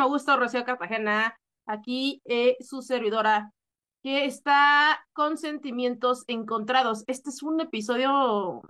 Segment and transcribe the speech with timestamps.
[0.00, 3.52] muchísimo gusto, Rocío Cartagena, aquí eh, su servidora,
[4.02, 7.04] que está con sentimientos encontrados.
[7.06, 8.62] Este es un episodio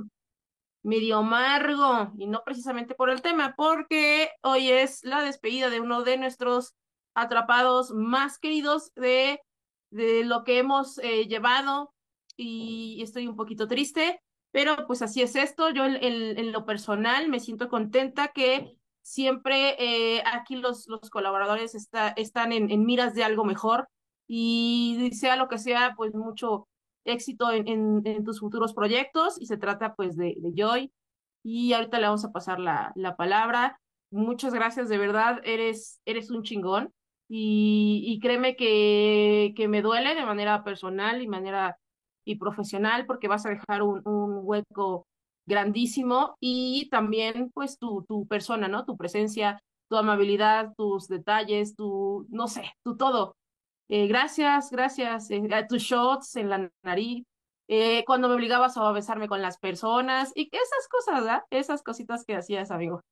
[0.83, 6.03] medio amargo y no precisamente por el tema, porque hoy es la despedida de uno
[6.03, 6.75] de nuestros
[7.15, 9.41] atrapados más queridos de,
[9.93, 11.93] de lo que hemos eh, llevado
[12.37, 14.21] y estoy un poquito triste,
[14.51, 15.71] pero pues así es esto.
[15.71, 18.75] Yo en, en lo personal me siento contenta que
[19.11, 23.89] siempre eh, aquí los, los colaboradores está, están en, en, miras de algo mejor
[24.29, 26.69] y sea lo que sea, pues mucho
[27.05, 27.67] éxito en,
[28.07, 30.93] en, tus futuros proyectos y se trata pues de, de, Joy
[31.43, 33.81] y ahorita le vamos a pasar la, la palabra.
[34.13, 36.93] Muchas gracias, de verdad, eres, eres un chingón
[37.29, 41.77] y, y créeme que, que me duele de manera personal y manera
[42.25, 45.09] y profesional porque vas a dejar un, un hueco
[45.51, 48.87] grandísimo y también pues tu, tu persona, ¿no?
[48.87, 53.37] Tu presencia, tu amabilidad, tus detalles, tu, no sé, tu todo.
[53.89, 57.27] Eh, gracias, gracias, eh, tus shots en la nariz,
[57.69, 61.43] eh, cuando me obligabas a besarme con las personas y esas cosas.
[61.51, 63.03] Esas cositas que hacías, amigo,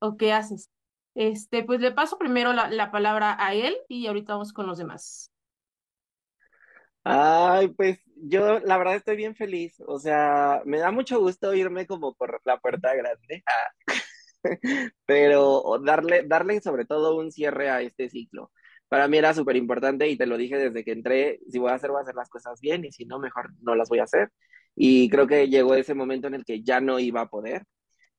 [0.00, 0.70] o que haces.
[1.14, 4.78] Este, pues le paso primero la, la palabra a él y ahorita vamos con los
[4.78, 5.30] demás.
[7.10, 11.86] Ay, pues yo la verdad estoy bien feliz, o sea, me da mucho gusto irme
[11.86, 13.72] como por la puerta grande, ah,
[15.06, 18.52] pero darle, darle sobre todo un cierre a este ciclo.
[18.88, 21.74] Para mí era súper importante y te lo dije desde que entré, si voy a
[21.74, 24.04] hacer, voy a hacer las cosas bien y si no, mejor no las voy a
[24.04, 24.30] hacer.
[24.74, 27.64] Y creo que llegó ese momento en el que ya no iba a poder.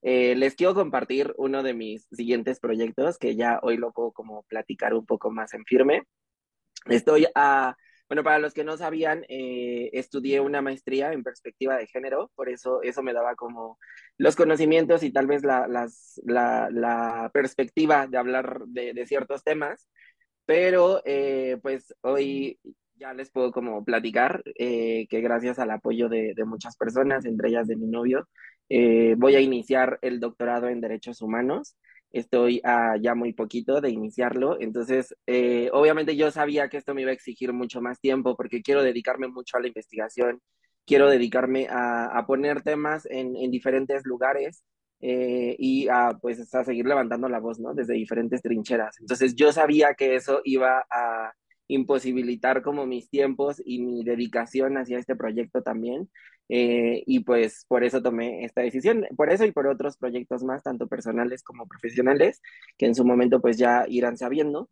[0.02, 4.44] Eh, les quiero compartir uno de mis siguientes proyectos que ya hoy lo puedo como
[4.44, 6.04] platicar un poco más en firme.
[6.86, 7.76] Estoy a
[8.10, 12.48] bueno, para los que no sabían, eh, estudié una maestría en perspectiva de género, por
[12.48, 13.78] eso eso me daba como
[14.18, 19.44] los conocimientos y tal vez la, las, la, la perspectiva de hablar de, de ciertos
[19.44, 19.88] temas,
[20.44, 22.58] pero eh, pues hoy
[22.96, 27.50] ya les puedo como platicar eh, que gracias al apoyo de, de, muchas personas, entre
[27.50, 28.28] ellas de mi novio,
[28.68, 31.76] eh, voy a iniciar el doctorado en Derechos Humanos
[32.12, 37.02] estoy a ya muy poquito de iniciarlo, entonces eh, obviamente yo sabía que esto me
[37.02, 40.40] iba a exigir mucho más tiempo porque quiero dedicarme mucho a la investigación,
[40.86, 44.64] quiero dedicarme a, a poner temas en, en, diferentes lugares
[45.00, 47.74] eh, y a pues a seguir levantando la voz, ¿no?
[47.74, 48.98] Desde diferentes trincheras.
[49.00, 51.32] Entonces yo sabía que eso iba a
[51.68, 56.10] imposibilitar como mis tiempos y mi dedicación hacia este proyecto también.
[56.52, 60.64] Eh, y pues por eso tomé esta decisión, por eso y por otros proyectos más,
[60.64, 62.42] tanto personales como profesionales,
[62.76, 64.68] que en su momento pues ya irán sabiendo.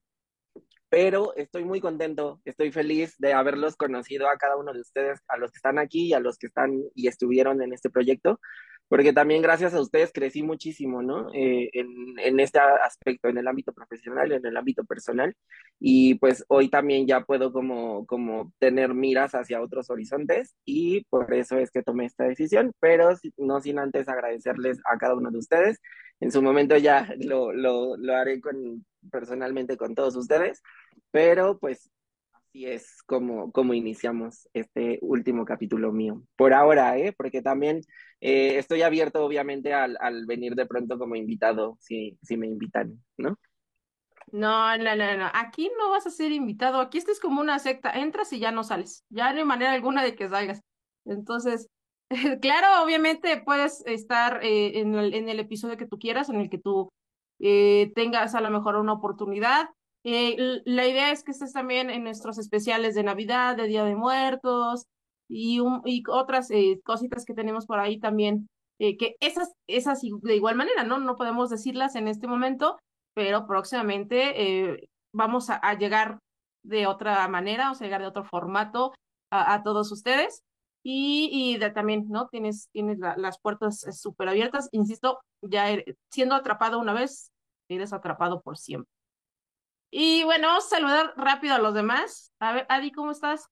[0.89, 5.37] Pero estoy muy contento, estoy feliz de haberlos conocido a cada uno de ustedes, a
[5.37, 8.41] los que están aquí y a los que están y estuvieron en este proyecto,
[8.89, 11.29] porque también gracias a ustedes crecí muchísimo, ¿no?
[11.35, 15.35] Eh, en, en, este aspecto, en el ámbito profesional, en el ámbito personal,
[15.79, 21.33] y pues hoy también ya puedo como, como tener miras hacia otros horizontes y por
[21.35, 25.39] eso es que tomé esta decisión, pero no sin antes agradecerles a cada uno de
[25.39, 25.81] ustedes.
[26.21, 30.63] En su momento ya lo, lo, lo haré con, personalmente con todos ustedes,
[31.11, 31.91] pero pues
[32.49, 36.23] así es como, como iniciamos este último capítulo mío.
[36.37, 37.13] Por ahora, ¿eh?
[37.17, 37.83] Porque también
[38.21, 43.03] eh, estoy abierto, obviamente, al, al, venir de pronto como invitado, si, si me invitan,
[43.17, 43.39] ¿no?
[44.33, 45.31] No, no, no, no.
[45.33, 46.81] Aquí no vas a ser invitado.
[46.81, 47.91] Aquí estás como una secta.
[47.93, 49.05] Entras y ya no sales.
[49.09, 50.61] Ya no hay manera alguna de que salgas.
[51.07, 51.69] Entonces,
[52.43, 56.51] claro, obviamente puedes estar eh, en, el, en el episodio que tú quieras, en el
[56.51, 56.91] que tú
[57.39, 59.71] eh, tengas a lo mejor una oportunidad.
[60.11, 63.95] Eh, la idea es que estés también en nuestros especiales de Navidad, de Día de
[63.95, 64.87] Muertos
[65.29, 65.61] y,
[66.09, 68.49] otras eh, cositas que tenemos por ahí también,
[68.79, 70.99] eh, que esas, esas de igual manera, ¿no?
[70.99, 72.79] No podemos decirlas en este momento,
[73.13, 76.21] pero próximamente vamos a, llegar
[76.63, 78.95] de otra manera, vamos a llegar de otro formato
[79.31, 80.43] a, todos ustedes.
[80.83, 82.29] Y, también, ¿no?
[82.29, 84.71] Tienes, tienes la, las puertas súper abiertas.
[84.73, 87.31] Insisto, ya er, siendo atrapado una vez,
[87.69, 88.98] eres atrapado por siempre.
[89.91, 92.33] Y bueno, vamos a saludar rápido a los demás.
[92.41, 93.49] A ver, Adi, ¿cómo estás?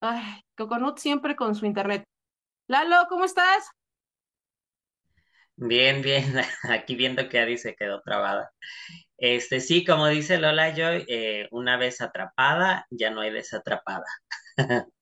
[0.00, 2.04] Ay, Coconut siempre con su internet.
[2.68, 3.70] Lalo, ¿cómo estás?
[5.56, 6.24] Bien, bien.
[6.70, 8.52] Aquí viendo que Adi se quedó trabada.
[9.16, 14.04] Este, sí, como dice Lola Joy, eh, una vez atrapada, ya no hay desatrapada.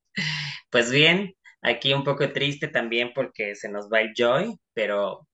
[0.71, 5.27] pues bien, aquí un poco triste también porque se nos va el Joy, pero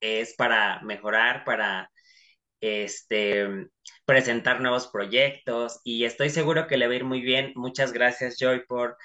[0.00, 1.90] es para mejorar, para
[2.60, 3.68] este,
[4.04, 7.52] presentar nuevos proyectos y estoy seguro que le va a ir muy bien.
[7.54, 8.96] Muchas gracias, Joy, por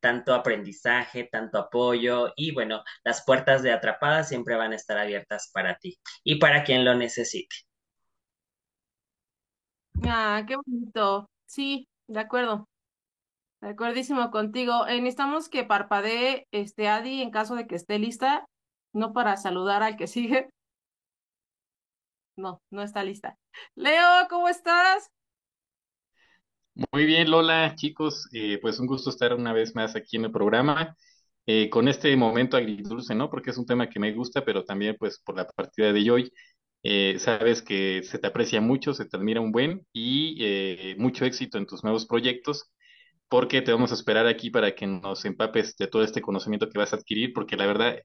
[0.00, 5.50] tanto aprendizaje, tanto apoyo y bueno, las puertas de atrapada siempre van a estar abiertas
[5.52, 7.56] para ti y para quien lo necesite.
[10.04, 11.28] Ah, qué bonito.
[11.46, 12.68] Sí, de acuerdo.
[13.60, 14.86] De acuerdísimo contigo.
[14.86, 18.46] Eh, necesitamos que parpadee este Adi en caso de que esté lista,
[18.92, 20.50] no para saludar al que sigue.
[22.38, 23.36] No, no está lista.
[23.74, 25.10] Leo, ¿cómo estás?
[26.92, 30.30] Muy bien, Lola, chicos, eh, pues un gusto estar una vez más aquí en el
[30.30, 30.96] programa,
[31.46, 33.28] eh, con este momento agridulce, ¿no?
[33.28, 36.32] Porque es un tema que me gusta, pero también pues por la partida de Joy,
[36.84, 41.58] eh, sabes que se te aprecia mucho, se te admira un buen y mucho éxito
[41.58, 42.70] en tus nuevos proyectos,
[43.28, 46.78] porque te vamos a esperar aquí para que nos empapes de todo este conocimiento que
[46.78, 47.96] vas a adquirir, porque la verdad,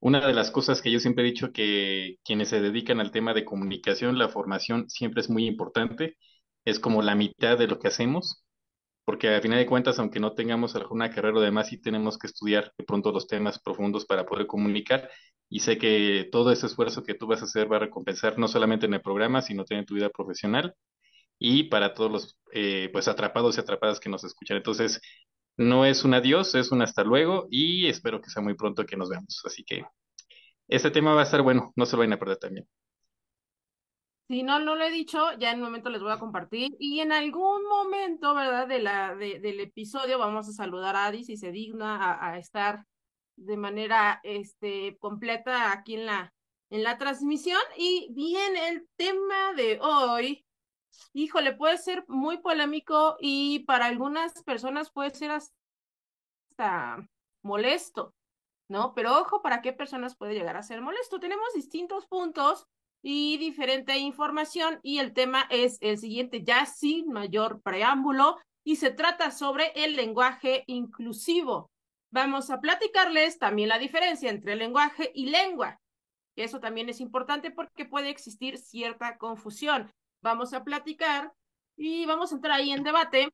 [0.00, 3.34] una de las cosas que yo siempre he dicho que quienes se dedican al tema
[3.34, 6.16] de comunicación, la formación siempre es muy importante
[6.68, 8.44] es como la mitad de lo que hacemos,
[9.04, 12.26] porque al final de cuentas, aunque no tengamos alguna carrera o demás, sí tenemos que
[12.26, 15.10] estudiar de pronto los temas profundos para poder comunicar.
[15.48, 18.48] Y sé que todo ese esfuerzo que tú vas a hacer va a recompensar no
[18.48, 20.74] solamente en el programa, sino también en tu vida profesional
[21.38, 24.58] y para todos los eh, pues atrapados y atrapadas que nos escuchan.
[24.58, 25.00] Entonces,
[25.58, 28.96] no es un adiós, es un hasta luego y espero que sea muy pronto que
[28.96, 29.42] nos veamos.
[29.44, 29.84] Así que
[30.68, 32.68] este tema va a estar bueno, no se lo vayan a perder también.
[34.28, 36.76] Si no, lo he dicho, ya en un momento les voy a compartir.
[36.78, 38.68] Y en algún momento, ¿verdad?
[38.68, 42.38] De la, de, del episodio vamos a saludar a Adi si se digna a, a,
[42.38, 42.84] estar
[43.36, 46.34] de manera este, completa aquí en la,
[46.68, 47.60] en la transmisión.
[47.78, 50.44] Y bien, el tema de hoy,
[51.12, 57.08] híjole, puede ser muy polémico y para algunas personas puede ser hasta
[57.42, 58.14] molesto,
[58.68, 58.94] ¿no?
[58.94, 61.20] Pero ojo, ¿para qué personas puede llegar a ser molesto?
[61.20, 62.66] Tenemos distintos puntos
[63.02, 68.90] y diferente información y el tema es el siguiente, ya sin mayor preámbulo, y se
[68.90, 71.70] trata sobre el lenguaje inclusivo.
[72.10, 75.80] Vamos a platicarles también la diferencia entre lenguaje y lengua.
[76.36, 79.90] Eso también es importante porque puede existir cierta confusión.
[80.20, 81.32] Vamos a platicar
[81.76, 83.32] y vamos a entrar ahí en debate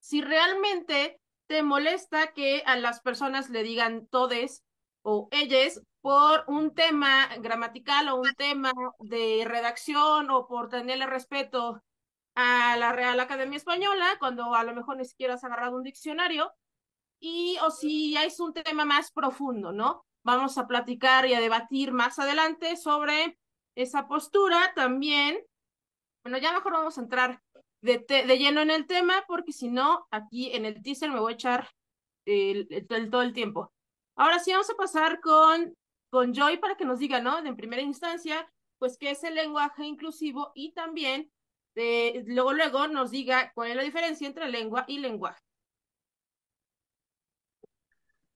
[0.00, 4.64] si realmente te molesta que a las personas le digan todes
[5.02, 11.82] o ellas por un tema gramatical o un tema de redacción o por tenerle respeto
[12.34, 16.52] a la Real Academia Española, cuando a lo mejor ni siquiera has agarrado un diccionario,
[17.20, 20.04] y o si es un tema más profundo, ¿no?
[20.24, 23.38] Vamos a platicar y a debatir más adelante sobre
[23.76, 25.38] esa postura también.
[26.24, 27.40] Bueno, ya mejor vamos a entrar
[27.80, 31.32] de, de lleno en el tema, porque si no, aquí en el teaser me voy
[31.32, 31.68] a echar
[32.26, 33.72] el, todo el tiempo.
[34.16, 35.74] Ahora sí vamos a pasar con
[36.12, 37.38] con Joy para que nos diga, ¿no?
[37.38, 38.46] En primera instancia,
[38.78, 41.32] pues qué es el lenguaje inclusivo y también
[41.74, 45.40] eh, luego, luego nos diga cuál es la diferencia entre lengua y lenguaje.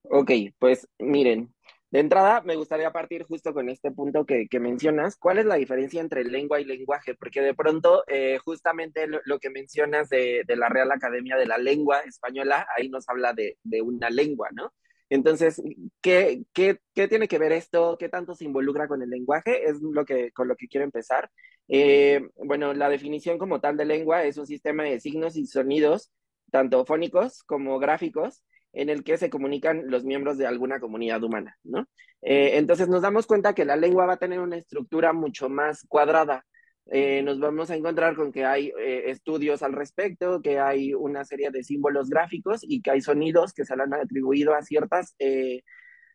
[0.04, 1.54] Ok, pues miren,
[1.90, 5.16] de entrada me gustaría partir justo con este punto que, mencionas.
[5.16, 7.14] ¿Cuál es la diferencia entre lengua y lenguaje?
[7.14, 12.00] Porque de pronto, eh, justamente lo, que mencionas de, la Real Academia de la Lengua
[12.00, 14.72] Española, ahí nos habla de, una lengua, ¿no?
[15.08, 15.62] Entonces,
[16.00, 17.96] ¿qué, ¿qué, qué, tiene que ver esto?
[17.96, 19.68] ¿Qué tanto se involucra con el lenguaje?
[19.68, 21.30] Es lo que, con lo que quiero empezar.
[21.68, 26.12] Eh, bueno, la definición como tal de lengua es un sistema de signos y sonidos,
[26.50, 28.43] tanto fónicos como gráficos,
[28.76, 31.88] en el que se comunican los miembros de alguna comunidad humana, ¿no?
[32.20, 35.86] Eh, entonces nos damos cuenta que la lengua va a tener una estructura mucho más
[35.88, 36.44] cuadrada,
[36.90, 41.24] eh, nos vamos a encontrar con que hay eh, estudios al respecto, que hay una
[41.24, 45.16] serie de símbolos gráficos y que hay sonidos que se le han atribuido a ciertas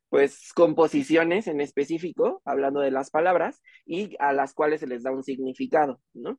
[0.09, 5.11] pues composiciones en específico, hablando de las palabras, y a las cuales se les da
[5.11, 6.37] un significado, ¿no?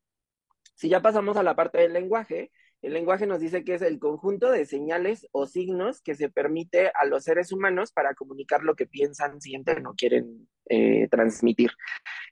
[0.74, 2.52] Si ya pasamos a la parte del lenguaje,
[2.82, 6.90] el lenguaje nos dice que es el conjunto de señales o signos que se permite
[7.00, 11.70] a los seres humanos para comunicar lo que piensan, sienten o quieren eh, transmitir.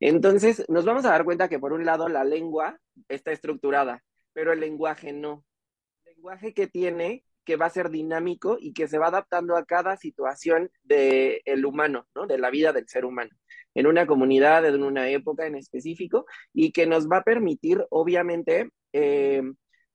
[0.01, 4.03] Entonces, nos vamos a dar cuenta que por un lado la lengua está estructurada,
[4.33, 5.45] pero el lenguaje no.
[6.05, 9.65] El lenguaje que tiene que va a ser dinámico y que se va adaptando a
[9.65, 12.27] cada situación del el humano, ¿no?
[12.27, 13.31] De la vida del ser humano,
[13.75, 18.71] en una comunidad, en una época en específico, y que nos va a permitir, obviamente,
[18.93, 19.43] eh,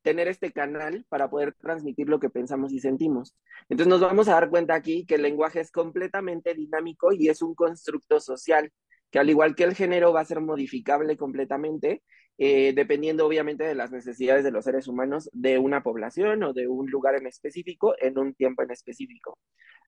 [0.06, 3.36] tener este canal para poder transmitir lo que pensamos y sentimos.
[3.70, 7.42] Entonces nos vamos a dar cuenta aquí que el lenguaje es completamente dinámico y es
[7.42, 8.72] un constructo social,
[9.10, 12.04] que al igual que el género va a ser modificable completamente,
[12.38, 16.68] eh, dependiendo obviamente de las necesidades de los seres humanos de una población o de
[16.68, 19.40] un lugar en específico en un tiempo en específico.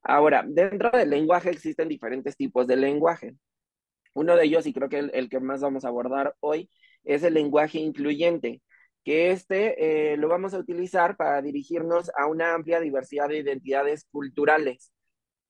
[0.01, 3.35] Ahora, dentro del lenguaje existen diferentes tipos de lenguaje.
[4.15, 6.71] Uno de ellos, y creo que el, el que más vamos a abordar hoy,
[7.03, 8.63] es el lenguaje incluyente
[9.07, 14.05] que este eh, lo vamos a utilizar para dirigirnos a una amplia diversidad de identidades
[14.11, 14.91] culturales.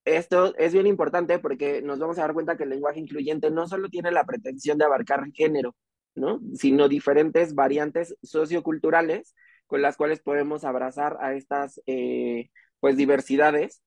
[0.05, 3.67] Esto es bien importante porque nos vamos a dar cuenta que el lenguaje incluyente no
[3.67, 5.75] solo tiene la pretensión de abarcar género,
[6.13, 6.39] ¿no?
[6.53, 9.33] sino diferentes variantes socioculturales
[9.65, 13.81] con las cuales podemos abrazar a estas eh, pues diversidades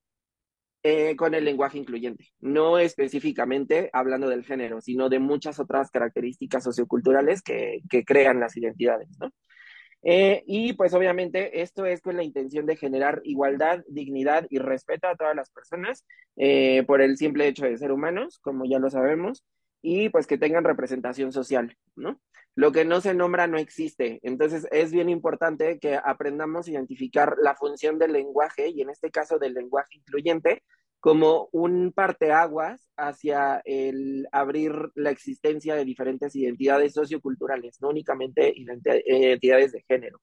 [0.82, 6.64] eh, con el lenguaje incluyente, no específicamente hablando del género, sino de muchas otras características
[6.64, 9.30] socioculturales que, que crean las identidades, ¿no?
[10.02, 15.08] Eh, y pues obviamente esto es con la intención de generar igualdad, dignidad y respeto
[15.08, 18.90] a todas las personas eh, por el simple hecho de ser humanos, como ya lo
[18.90, 19.44] sabemos,
[19.82, 22.20] y pues que tengan representación social, ¿no?
[22.56, 24.18] Lo que no se nombra no existe.
[24.22, 29.10] Entonces es bien importante que aprendamos a identificar la función del lenguaje y en este
[29.10, 30.62] caso del lenguaje incluyente
[31.00, 39.72] como un parteaguas hacia el abrir la existencia de diferentes identidades socioculturales, no únicamente identidades
[39.72, 40.20] de género.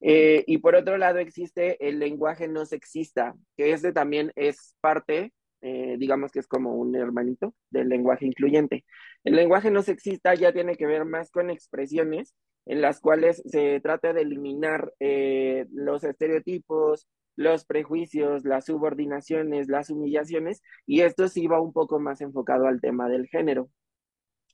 [0.00, 5.32] Eh, y por otro lado existe el lenguaje no sexista, que este también es parte,
[5.60, 8.84] eh, digamos que es como un hermanito del lenguaje incluyente.
[9.24, 12.34] El lenguaje no sexista ya tiene que ver más con expresiones
[12.66, 19.90] en las cuales se trata de eliminar eh, los estereotipos, los prejuicios, las subordinaciones, las
[19.90, 23.70] humillaciones, y esto sí va un poco más enfocado al tema del género.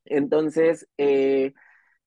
[0.04, 1.54] Entonces, eh,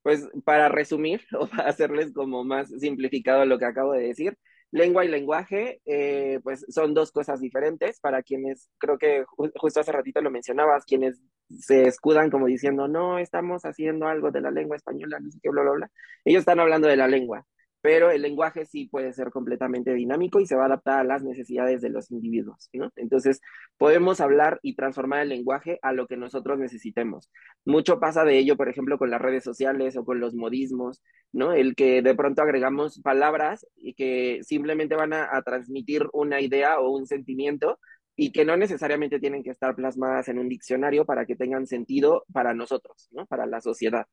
[0.04, 4.38] pues para resumir o para hacerles como más simplificado lo que acabo de decir,
[4.72, 9.92] lengua y lenguaje, eh, pues son dos cosas diferentes para quienes, creo que justo hace
[9.92, 14.76] ratito lo mencionabas, quienes se escudan como diciendo, no, estamos haciendo algo de la lengua
[14.78, 15.92] española, no sé qué, bla, bla, bla.
[16.26, 17.48] Ellos están hablando de la lengua
[17.88, 21.24] pero el lenguaje sí puede ser completamente dinámico y se va a adaptar a las
[21.24, 22.92] necesidades de los individuos, ¿no?
[22.98, 23.40] Entonces,
[23.78, 27.32] podemos hablar y transformar el lenguaje a lo que nosotros necesitemos.
[27.64, 31.02] Mucho pasa de ello, por ejemplo, con las redes sociales o con los modismos,
[31.32, 31.54] ¿no?
[31.54, 36.90] El que de pronto agregamos palabras y que simplemente van a, transmitir una idea o
[36.90, 37.80] un sentimiento
[38.18, 42.26] y que no necesariamente tienen que estar plasmadas en un diccionario para que tengan sentido
[42.34, 43.26] para nosotros, ¿no?
[43.28, 44.08] Para la sociedad.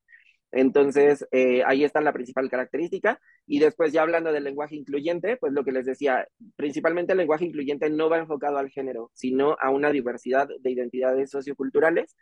[0.54, 3.20] Entonces, eh, ahí está la principal característica.
[3.46, 7.44] Y después, ya hablando del lenguaje incluyente, pues lo que les decía, principalmente el lenguaje
[7.44, 12.16] incluyente no va enfocado al género, sino a una diversidad de identidades socioculturales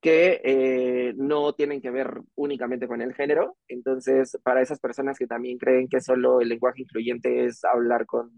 [0.00, 3.56] que eh, no tienen que ver únicamente con el género.
[3.68, 8.30] Entonces, para esas personas que también creen que solo el lenguaje incluyente es hablar con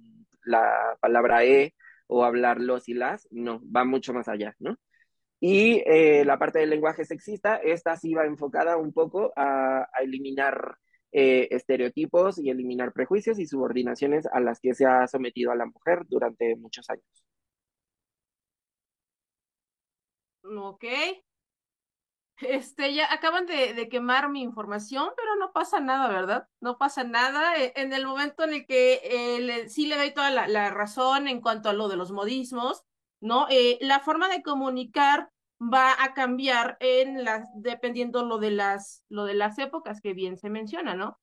[0.44, 1.74] la palabra E
[2.06, 4.76] o hablar los y las, no, va mucho más allá, ¿no?
[5.40, 10.76] Y eh, la parte del lenguaje sexista, esta sí va enfocada un poco a, eliminar
[11.12, 15.66] eh, estereotipos y eliminar prejuicios y subordinaciones a las que se ha sometido a la
[15.66, 17.24] mujer durante muchos años.
[20.42, 20.84] Ok.
[22.42, 26.48] Este, ya acaban de, quemar mi información, pero no pasa nada, ¿verdad?
[26.60, 27.56] No pasa nada.
[27.56, 31.40] E, en el momento en el que eh, sí le doy toda la, razón en
[31.40, 32.82] cuanto a lo de los modismos,
[33.20, 33.46] ¿no?
[33.50, 39.24] Eh, la forma de comunicar va a cambiar en las, dependiendo lo de las, lo
[39.24, 41.18] de las épocas que bien se menciona, ¿no?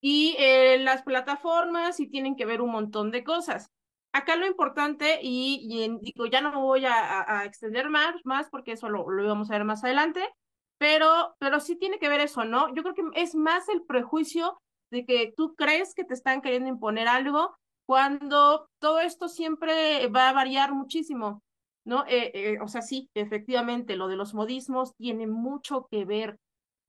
[0.00, 3.70] Y eh, las plataformas sí tienen que ver un montón de cosas.
[4.12, 9.08] Acá lo importante, y, digo, ya no voy a, extender más, más porque eso lo,
[9.10, 10.28] lo íbamos a ver más adelante,
[10.78, 12.74] pero, pero sí tiene que ver eso, ¿no?
[12.74, 16.68] Yo creo que es más el prejuicio de que tú crees que te están queriendo
[16.68, 21.42] imponer algo cuando todo esto siempre va a variar muchísimo,
[21.84, 22.04] ¿no?
[22.06, 26.38] Eh, eh, o sea, sí, efectivamente, lo de los modismos tiene mucho que ver,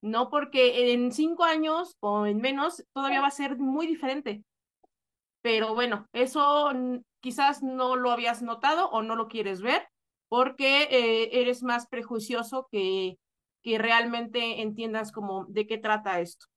[0.01, 0.29] ¿no?
[0.29, 4.43] Porque en cinco años o en menos todavía va a ser muy diferente.
[5.41, 6.71] Pero bueno, eso
[7.19, 9.87] quizás no lo habías notado o no lo quieres ver
[10.29, 13.17] porque eh, eres más prejuicioso que,
[13.61, 16.47] que realmente entiendas como de qué trata esto.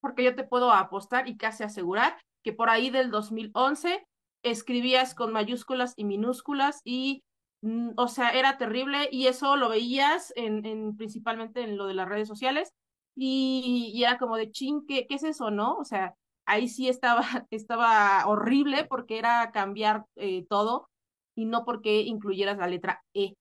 [0.00, 4.06] Porque yo te puedo apostar y casi asegurar que por ahí del 2011
[4.44, 7.24] escribías con mayúsculas y minúsculas y,
[7.62, 11.94] mm, o sea, era terrible y eso lo veías en, en principalmente en lo de
[11.94, 12.72] las redes sociales
[13.16, 15.76] y, era como de ching, ¿qué, ¿qué, es eso, no?
[15.76, 16.14] O sea,
[16.46, 20.90] ahí sí estaba, estaba horrible porque era cambiar eh, todo
[21.34, 23.34] y no porque incluyeras la letra E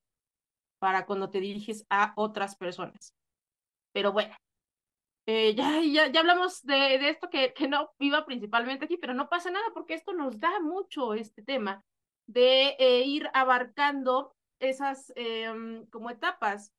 [0.80, 3.14] para cuando te diriges a otras personas.
[3.94, 4.36] Pero bueno,
[5.26, 9.14] eh, ya, ya, ya, hablamos de, de esto que, que, no iba principalmente aquí, pero
[9.14, 11.84] no pasa nada porque esto nos da mucho este tema
[12.28, 16.74] de eh, ir abarcando esas em, como etapas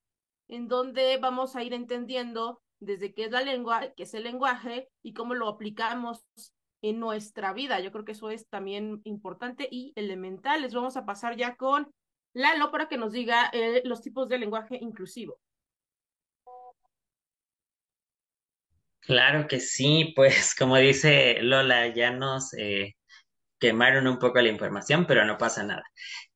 [0.48, 4.90] en donde vamos a ir entendiendo desde qué es la lengua, qué es el lenguaje
[5.02, 6.26] y cómo lo aplicamos
[6.82, 7.80] en nuestra vida.
[7.80, 10.62] Yo creo que eso es también importante y elemental.
[10.62, 11.90] Les vamos a pasar ya con
[12.34, 15.38] Lalo para que nos diga eh, los tipos de lenguaje inclusivo.
[19.06, 22.94] Claro que sí, pues como dice Lola, ya nos eh,
[23.60, 25.84] quemaron un poco la información, pero no pasa nada.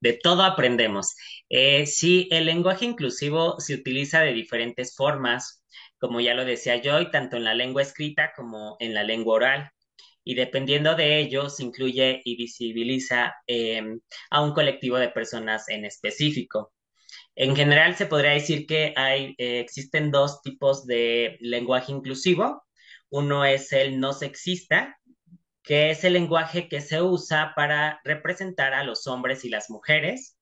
[0.01, 1.17] De todo aprendemos.
[1.51, 5.65] Eh, sí, el lenguaje inclusivo se utiliza de diferentes formas,
[5.99, 9.37] como ya lo decía yo, y tanto en la lengua escrita como en la lengua
[9.37, 9.71] oral.
[10.25, 13.83] Y dependiendo de ello, se incluye y visibiliza eh,
[14.31, 16.73] a un colectivo de personas en específico.
[17.41, 22.65] En general, se podría decir que hay, eh, existen dos tipos de lenguaje inclusivo.
[23.11, 24.99] Uno es el no sexista,
[25.63, 30.37] que es el lenguaje que se usa para representar a los hombres y las mujeres.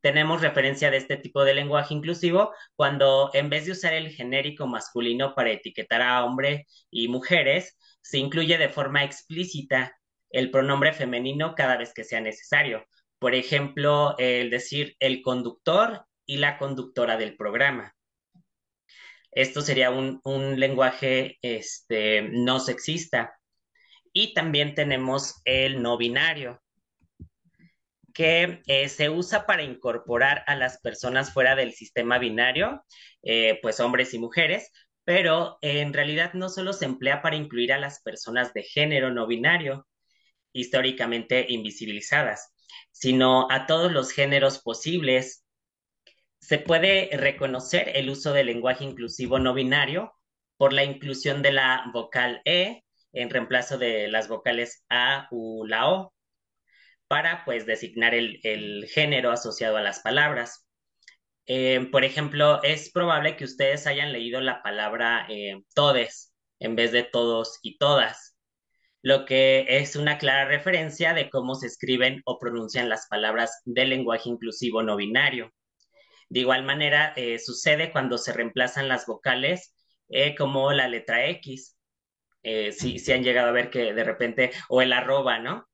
[0.00, 4.68] Tenemos referencia de este tipo de lenguaje inclusivo cuando en vez de usar el genérico
[4.68, 9.98] masculino para etiquetar a hombre y mujeres, se incluye de forma explícita
[10.30, 12.86] el pronombre femenino cada vez que sea necesario.
[13.18, 17.94] Por ejemplo, el decir el conductor y la conductora del programa.
[19.30, 23.38] Esto sería un, un lenguaje este, no sexista.
[24.12, 26.62] Y también tenemos el no binario,
[28.16, 32.82] que eh, se usa para incorporar a las personas fuera del sistema binario,
[33.22, 34.72] eh, pues hombres y mujeres,
[35.04, 39.12] pero eh, en realidad no solo se emplea para incluir a las personas de género
[39.12, 39.86] no binario,
[40.54, 42.54] históricamente invisibilizadas,
[42.90, 45.44] sino a todos los géneros posibles.
[46.38, 50.12] Se puede reconocer el uso del lenguaje inclusivo no binario
[50.56, 55.90] por la inclusión de la vocal E en reemplazo de las vocales A u la
[55.90, 56.14] O
[57.08, 60.66] para pues designar el, género asociado a las palabras.
[61.46, 66.92] Eh, por ejemplo, es probable que ustedes hayan leído la palabra eh, todes en vez
[66.92, 68.36] de todos y todas,
[69.02, 73.90] lo que es una clara referencia de cómo se escriben o pronuncian las palabras del
[73.90, 75.52] lenguaje inclusivo no binario.
[76.28, 79.74] De igual manera, eh, sucede cuando se reemplazan las vocales
[80.08, 81.76] eh, como la letra X.
[82.42, 85.66] Eh, si, han llegado a ver que de repente, o el arroba, ¿no?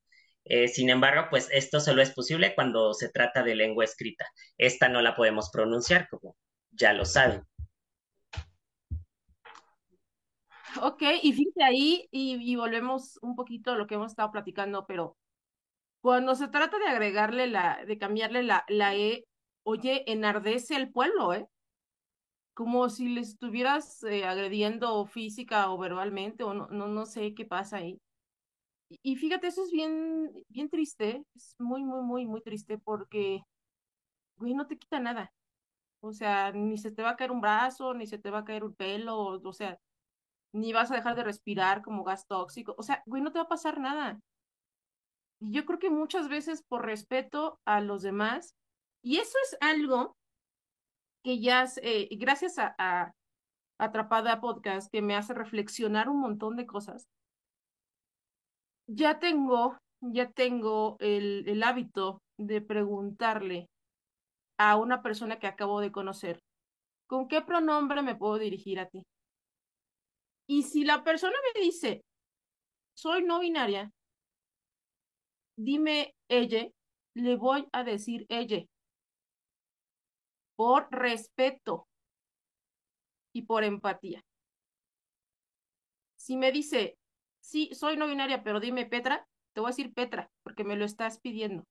[0.44, 4.26] Eh, sin embargo, pues esto solo es posible cuando se trata de lengua escrita.
[4.56, 6.36] Esta no la podemos pronunciar, como
[6.71, 7.43] ya lo saben.
[10.80, 14.86] Ok, y fíjate ahí, y, y, volvemos un poquito a lo que hemos estado platicando,
[14.86, 15.19] pero
[16.00, 19.26] cuando se trata de agregarle la, de cambiarle la, la E,
[19.64, 21.48] oye, enardece el pueblo, ¿eh?
[22.54, 27.44] Como si le estuvieras eh, agrediendo física o verbalmente, o no, no, no sé qué
[27.46, 28.00] pasa ahí.
[29.02, 33.40] Y fíjate, eso es bien, bien triste, es muy, muy, muy, muy triste porque,
[34.36, 35.32] güey, no te quita nada.
[36.00, 38.44] O sea, ni se te va a caer un brazo, ni se te va a
[38.44, 39.78] caer un pelo, o, o sea,
[40.52, 42.75] ni vas a dejar de respirar como gas tóxico.
[42.78, 44.20] O sea, güey, no te va a pasar nada.
[45.40, 48.54] Y yo creo que muchas veces por respeto a los demás,
[49.02, 50.17] y eso es algo
[51.23, 53.12] que ya, eh, gracias a, a
[53.78, 57.08] Atrapada Podcast, que me hace reflexionar un montón de cosas
[58.86, 63.69] ya tengo, ya tengo el, el hábito de preguntarle
[64.58, 66.41] a una persona que acabo de conocer,
[67.06, 69.02] ¿con qué pronombre me puedo dirigir a ti?
[70.47, 72.04] Y si la persona me dice,
[72.95, 73.91] soy no binaria,
[75.56, 76.69] dime ella,
[77.15, 78.65] le voy a decir ella.
[80.56, 81.88] Por respeto
[83.32, 84.25] y por empatía.
[86.17, 86.99] Si me dice,
[87.41, 90.84] sí, soy no binaria, pero dime Petra, te voy a decir Petra, porque me lo
[90.84, 91.65] estás pidiendo.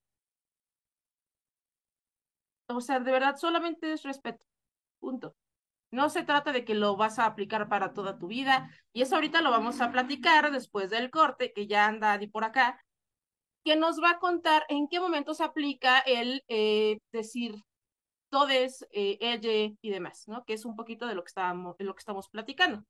[2.67, 4.43] O sea, de verdad, solamente es respeto.
[4.99, 5.35] Punto.
[5.91, 8.69] No se trata de que lo vas a aplicar para toda tu vida.
[8.93, 12.43] Y eso ahorita lo vamos a platicar después del corte, que ya anda ahí por
[12.45, 12.83] acá,
[13.63, 17.55] que nos va a contar en qué momento se aplica el eh, decir
[18.31, 20.43] todes, eh, ella y demás, ¿no?
[20.45, 22.83] Que es un poquito de lo que, estábamos, de lo que estamos platicando.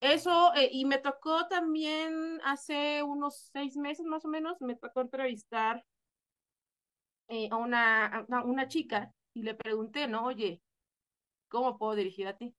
[0.00, 5.00] Eso, eh, y me tocó también hace unos seis meses más o menos, me tocó
[5.00, 5.82] entrevistar
[7.28, 10.26] eh, a, una, a una chica y le pregunté, ¿no?
[10.26, 10.60] Oye,
[11.48, 12.54] ¿cómo puedo dirigir a ti?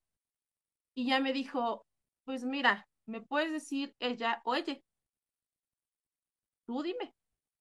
[0.95, 1.85] Y ya me dijo,
[2.23, 4.77] pues mira, me puedes decir ella o ella.
[6.65, 7.13] Tú dime,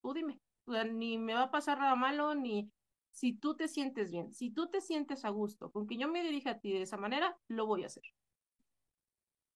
[0.02, 0.40] tú dime.
[0.66, 2.70] O sea, ni me va a pasar nada malo, ni
[3.14, 6.22] si tú te sientes bien, si tú te sientes a gusto con que yo me
[6.22, 8.04] dirija a ti de esa manera, lo voy a hacer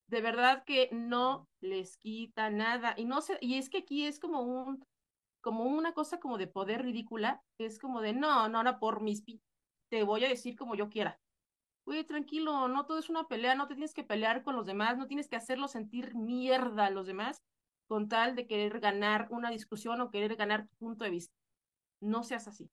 [0.08, 2.94] de verdad que no les quita nada.
[2.96, 4.84] Y no sé, y es que aquí es como un,
[5.40, 9.22] como una cosa como de poder ridícula, es como de no, no, no, por mis
[9.90, 11.20] te voy a decir como yo quiera.
[11.86, 14.98] Güey, tranquilo, no todo es una pelea, no te tienes que pelear con los demás,
[14.98, 17.42] no tienes que hacerlo sentir mierda a los demás
[17.86, 21.34] con tal de querer ganar una discusión o querer ganar tu punto de vista.
[22.00, 22.70] No seas así.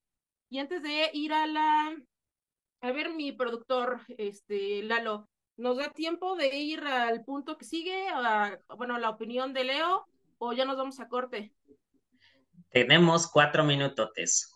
[0.49, 1.95] Y antes de ir a la,
[2.81, 8.09] a ver mi productor, este, Lalo, ¿Nos da tiempo de ir al punto que sigue?
[8.09, 10.05] A, bueno, la opinión de Leo,
[10.37, 11.53] o ya nos vamos a corte.
[12.69, 14.51] Tenemos cuatro minutotes.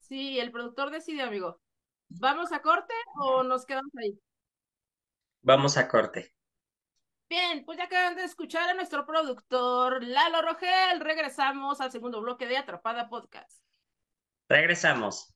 [0.00, 1.60] Sí, el productor decide, amigo.
[2.08, 4.18] ¿Vamos a corte o nos quedamos ahí?
[5.42, 6.34] Vamos a corte.
[7.28, 10.98] Bien, pues ya acaban de escuchar a nuestro productor Lalo Rogel.
[10.98, 13.62] Regresamos al segundo bloque de Atrapada Podcast.
[14.50, 15.32] Regresamos.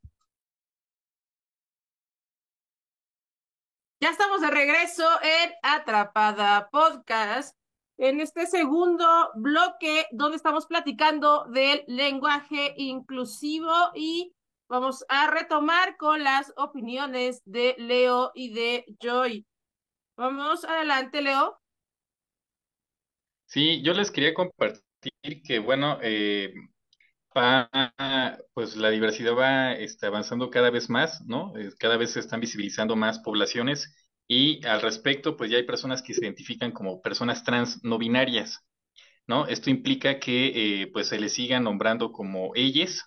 [4.01, 7.57] Ya estamos de regreso en Atrapada Podcast,
[7.97, 14.35] en este segundo bloque donde estamos platicando del lenguaje inclusivo y
[14.69, 19.47] vamos a retomar con las opiniones de Leo y de Joy.
[20.17, 21.57] Vamos adelante, Leo.
[23.47, 24.83] Sí, yo les quería compartir
[25.45, 26.53] que, bueno, eh,
[28.55, 31.53] pues la diversidad va este, avanzando cada vez más, ¿no?
[31.79, 33.93] cada vez se están visibilizando más poblaciones
[34.27, 38.61] y al respecto, pues ya hay personas que se identifican como personas trans no binarias,
[39.27, 39.47] ¿no?
[39.47, 43.05] Esto implica que eh, pues se les sigan nombrando como ellas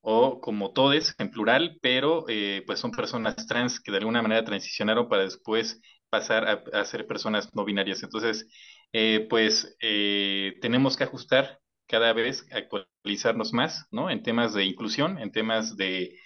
[0.00, 4.44] o como todes en plural, pero eh, pues son personas trans que de alguna manera
[4.44, 8.02] transicionaron para después pasar a, ser personas no binarias.
[8.02, 8.46] Entonces,
[8.92, 14.10] eh, pues eh, tenemos que ajustar cada vez, actualizarnos más, ¿no?
[14.10, 16.18] En temas de inclusión, en temas de,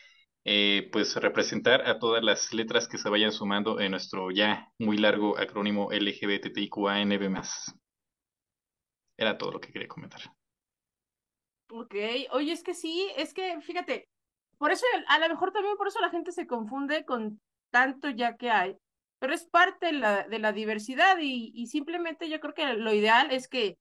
[0.45, 4.99] eh, pues, representar a todas las letras que se vayan sumando en nuestro ya muy
[4.99, 7.43] largo acrónimo LGBTIQANB+.
[9.17, 10.21] Era todo lo que quería comentar.
[11.71, 11.95] Ok,
[12.31, 14.09] oye, es que sí, es que fíjate,
[14.57, 17.41] por eso a lo mejor también por eso la gente se confunde con
[17.71, 18.77] tanto ya que hay,
[19.19, 23.77] pero es parte de la, diversidad y, simplemente yo creo que lo ideal es que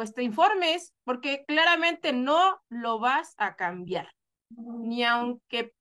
[0.00, 4.10] pues te informes porque claramente no lo vas a cambiar,
[4.48, 5.74] ni aunque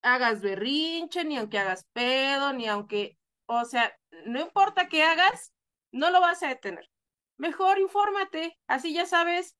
[0.00, 3.92] hagas berrinche, ni aunque hagas pedo, ni aunque, o sea,
[4.26, 5.52] no importa qué hagas,
[5.90, 6.88] no lo vas a detener.
[7.36, 9.56] Mejor infórmate, así ya sabes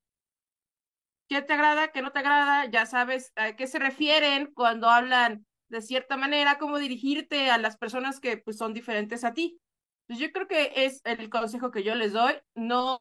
[1.29, 5.45] qué te agrada, qué no te agrada, ya sabes a qué se refieren cuando hablan
[5.71, 9.61] de cierta manera, cómo dirigirte a las personas que pues, son diferentes a ti.
[10.07, 13.01] Pues yo creo que es el consejo que yo les doy, no,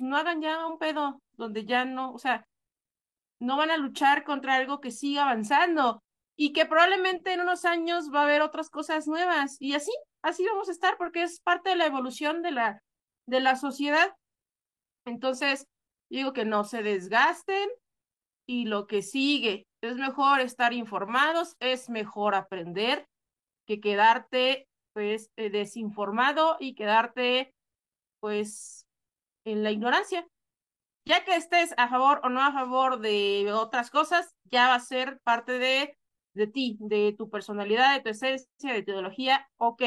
[0.00, 2.46] no hagan ya un pedo donde ya no, o sea,
[3.40, 6.02] no van a luchar contra algo que siga avanzando
[6.36, 10.44] y que probablemente en unos años va a haber otras cosas nuevas y así, así
[10.46, 12.82] vamos a estar porque es parte de la evolución de la,
[13.26, 14.14] de la sociedad.
[15.04, 15.66] Entonces,
[16.10, 17.68] digo que no se desgasten
[18.46, 23.06] y lo que sigue, es mejor estar informados, es mejor aprender
[23.66, 27.52] que quedarte pues eh, desinformado y quedarte
[28.20, 28.85] pues
[29.46, 30.26] en la ignorancia.
[31.06, 34.80] Ya que estés a favor o no a favor de otras cosas, ya va a
[34.80, 35.96] ser parte de,
[36.34, 39.82] de ti, de tu personalidad, de tu esencia, de tu ideología, ok,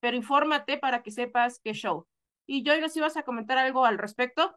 [0.00, 2.06] pero infórmate para que sepas qué show.
[2.46, 4.56] Y yo, si vas a comentar algo al respecto.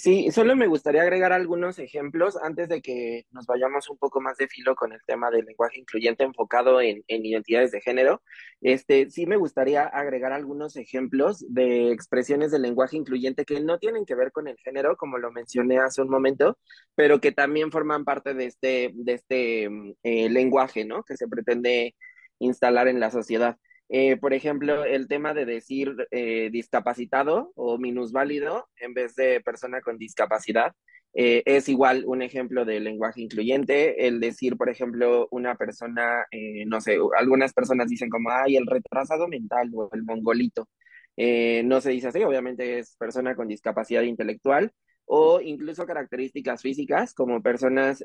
[0.00, 4.38] Sí, solo me gustaría agregar algunos ejemplos antes de que nos vayamos un poco más
[4.38, 8.22] de filo con el tema del lenguaje incluyente enfocado en, en, identidades de género.
[8.62, 14.06] Este, sí me gustaría agregar algunos ejemplos de expresiones del lenguaje incluyente que no tienen
[14.06, 16.56] que ver con el género, como lo mencioné hace un momento,
[16.94, 19.64] pero que también forman parte de este, de este
[20.02, 21.02] eh, lenguaje, ¿no?
[21.02, 21.94] Que se pretende
[22.38, 23.58] instalar en la sociedad.
[23.92, 29.80] Eh, por ejemplo, el tema de decir eh, discapacitado o minusválido en vez de persona
[29.80, 30.74] con discapacidad
[31.12, 34.06] eh, es igual un ejemplo de lenguaje incluyente.
[34.06, 38.66] El decir, por ejemplo, una persona, eh, no sé, algunas personas dicen como, ay, el
[38.66, 40.68] retrasado mental o el mongolito.
[41.16, 44.72] Eh, no se dice así, obviamente es persona con discapacidad intelectual
[45.04, 48.04] o incluso características físicas como personas,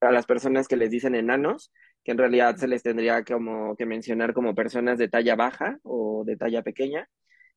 [0.00, 1.72] a las personas que les dicen enanos,
[2.04, 6.24] que en realidad se les tendría como que mencionar como personas de talla baja o
[6.24, 7.08] de talla pequeña,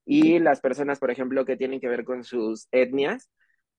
[0.06, 3.32] y las personas, por ejemplo, que tienen que ver con sus etnias,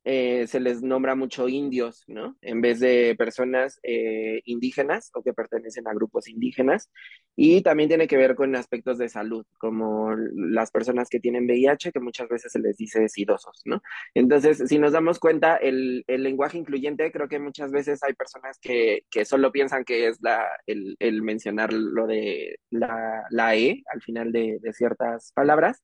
[0.08, 2.36] eh, se les nombra mucho indios, ¿no?
[2.40, 6.92] En vez de personas eh, indígenas o que pertenecen a grupos indígenas.
[7.34, 11.90] Y también tiene que ver con aspectos de salud, como las personas que tienen VIH,
[11.90, 13.82] que muchas veces se les dice sidosos, ¿no?
[14.14, 18.60] Entonces, si nos damos cuenta, el, el lenguaje incluyente, creo que muchas veces hay personas
[18.60, 23.82] que, que solo piensan que es la, el, el mencionar lo de la, la E
[23.92, 25.80] al final de, de ciertas palabras,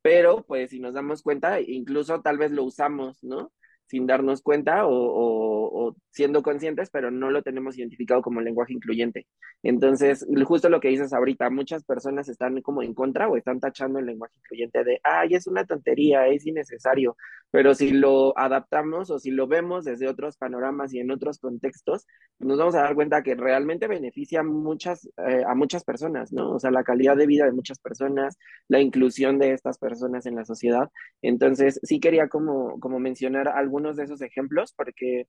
[0.00, 3.50] pero pues si nos damos cuenta, incluso tal vez lo usamos, ¿no?
[3.86, 9.26] Sin darnos cuenta o, siendo conscientes, pero no lo tenemos identificado como lenguaje incluyente.
[9.62, 13.98] Entonces, justo lo que dices ahorita, muchas personas están como en contra o están tachando
[13.98, 17.16] el lenguaje incluyente de, ay, es una tontería, es innecesario,
[17.50, 22.06] pero si lo adaptamos o si lo vemos desde otros panoramas y en otros contextos,
[22.40, 26.52] nos vamos a dar cuenta que realmente beneficia muchas, eh, a muchas personas, ¿no?
[26.52, 30.34] O sea, la calidad de vida de muchas personas, la inclusión de estas personas en
[30.34, 30.90] la sociedad.
[31.22, 35.26] Entonces, sí quería como, como mencionar algunos de esos ejemplos porque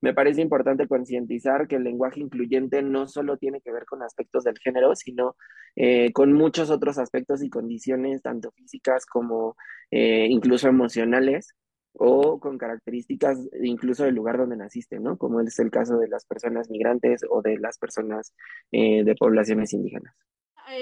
[0.00, 4.44] me parece importante concientizar que el lenguaje incluyente no solo tiene que ver con aspectos
[4.44, 5.34] del género, sino
[5.76, 9.56] eh, con muchos otros aspectos y condiciones, tanto físicas como
[9.90, 11.54] eh, incluso emocionales,
[11.94, 15.16] o con características incluso del lugar donde naciste, ¿no?
[15.16, 18.34] Como es el caso de las personas migrantes o de las personas
[18.72, 20.14] eh, de poblaciones indígenas.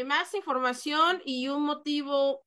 [0.07, 2.43] Más información y un motivo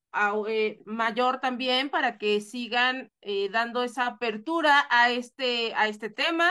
[0.48, 6.50] eh, mayor también para que sigan eh, dando esa apertura a este, a este tema,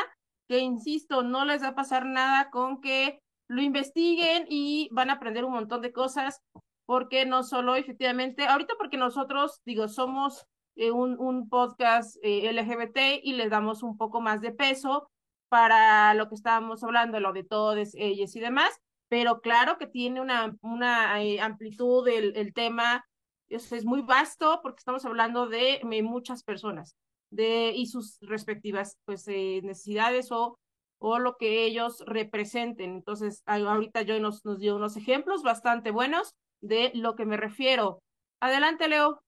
[0.49, 5.15] que insisto, no les va a pasar nada con que lo investiguen y van a
[5.15, 6.43] aprender un montón de cosas,
[6.85, 10.45] porque no solo efectivamente, ahorita porque nosotros, digo, somos
[10.77, 15.09] eh, un, un, podcast LGBT y les damos un poco más de peso
[15.49, 20.21] para lo que estábamos hablando, lo de todos ellos y demás, pero claro que tiene
[20.21, 23.05] una, una amplitud el, el tema
[23.49, 26.97] es, muy vasto porque estamos hablando de, muchas personas
[27.31, 30.59] de, y sus respectivas pues, eh, necesidades o,
[30.99, 32.93] o lo que ellos representen.
[32.93, 38.03] Entonces, ahorita Joy nos, nos dio unos ejemplos bastante buenos de lo que me refiero.
[38.41, 39.21] Adelante, Leo.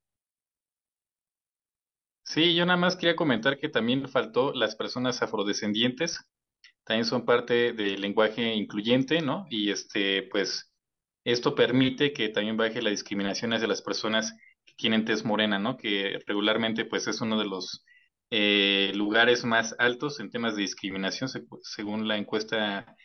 [2.23, 6.29] Sí, yo nada más quería comentar que también faltó las personas afrodescendientes,
[6.87, 9.47] también son parte del lenguaje incluyente, ¿no?
[9.51, 10.73] Y este, pues,
[11.25, 14.33] esto permite que también baje la discriminación hacia las personas
[14.65, 15.77] que tienen tez morena, ¿no?
[15.77, 17.85] Que regularmente pues es uno de los
[18.31, 21.29] eh, lugares más altos en temas de discriminación,
[21.63, 22.97] según la encuesta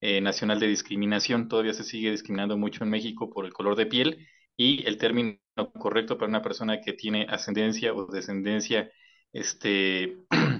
[0.00, 1.48] eh, nacional de discriminación.
[1.48, 5.38] Todavía se sigue discriminando mucho en México por el color de piel y el término
[5.78, 8.90] correcto para una persona que tiene ascendencia o descendencia
[9.32, 10.18] este,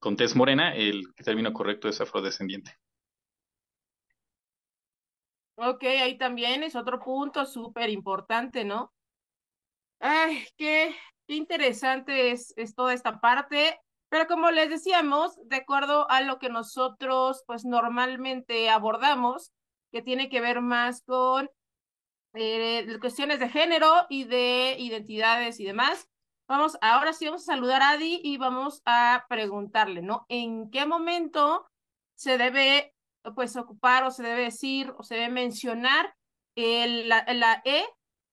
[0.00, 2.76] con tez morena, el término correcto es afrodescendiente.
[5.56, 8.92] Ok, ahí también es otro punto súper importante, ¿no?
[10.00, 16.22] Ay, qué, interesante es, es toda esta parte, pero como les decíamos, de acuerdo a
[16.22, 19.52] lo que nosotros pues normalmente abordamos,
[19.92, 21.50] que tiene que ver más con
[22.32, 26.08] eh, cuestiones de género y de identidades y demás.
[26.50, 30.26] Vamos, ahora sí vamos a saludar a Adi y vamos a preguntarle, ¿no?
[30.28, 31.64] ¿En qué momento
[32.16, 32.92] se debe
[33.36, 36.12] pues ocupar o se debe decir o se debe mencionar
[36.56, 37.84] la, la, E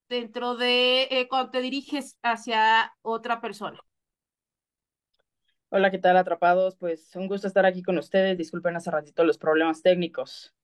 [0.10, 3.80] dentro de eh, cuando te diriges hacia otra persona.
[5.70, 6.76] Hola, ¿qué tal, atrapados?
[6.76, 8.36] Pues un gusto estar aquí con ustedes.
[8.36, 10.56] Disculpen hace ratito los problemas técnicos.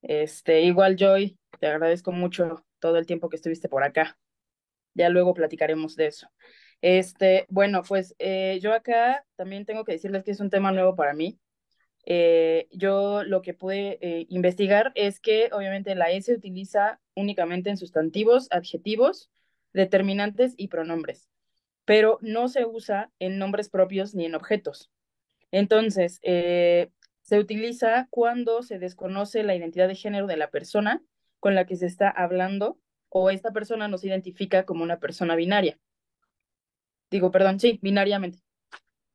[0.00, 4.16] Este, igual, Joy, te agradezco mucho todo el tiempo que estuviste por acá.
[4.96, 6.28] Ya luego platicaremos de eso.
[6.80, 10.96] Este, bueno, pues eh, yo acá también tengo que decirles que es un tema nuevo
[10.96, 11.38] para mí.
[12.06, 17.68] Eh, yo lo que pude eh, investigar es que obviamente la S se utiliza únicamente
[17.68, 19.30] en sustantivos, adjetivos,
[19.72, 21.28] determinantes y pronombres,
[21.84, 24.90] pero no se usa en nombres propios ni en objetos.
[25.50, 31.02] Entonces, se utiliza cuando se desconoce la identidad de género de la persona
[31.40, 32.78] con la que se está hablando
[33.18, 35.78] o esta persona no se identifica como una persona binaria.
[37.10, 38.38] Digo, perdón, sí, binariamente.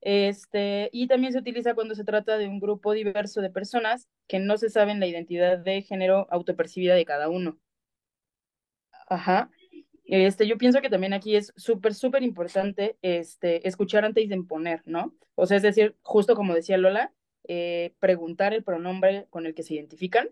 [0.02, 4.40] Este, y también se utiliza cuando se trata de un grupo diverso de personas que
[4.40, 7.60] no se saben la identidad de género autopercibida de cada uno.
[9.08, 9.52] Ajá.
[10.06, 14.82] Este, yo pienso que también aquí es súper, súper importante este, escuchar antes de imponer,
[14.86, 15.16] ¿no?
[15.36, 17.14] O sea, es decir, justo como decía Lola,
[17.48, 20.30] eh, preguntar el pronombre con el que se identifican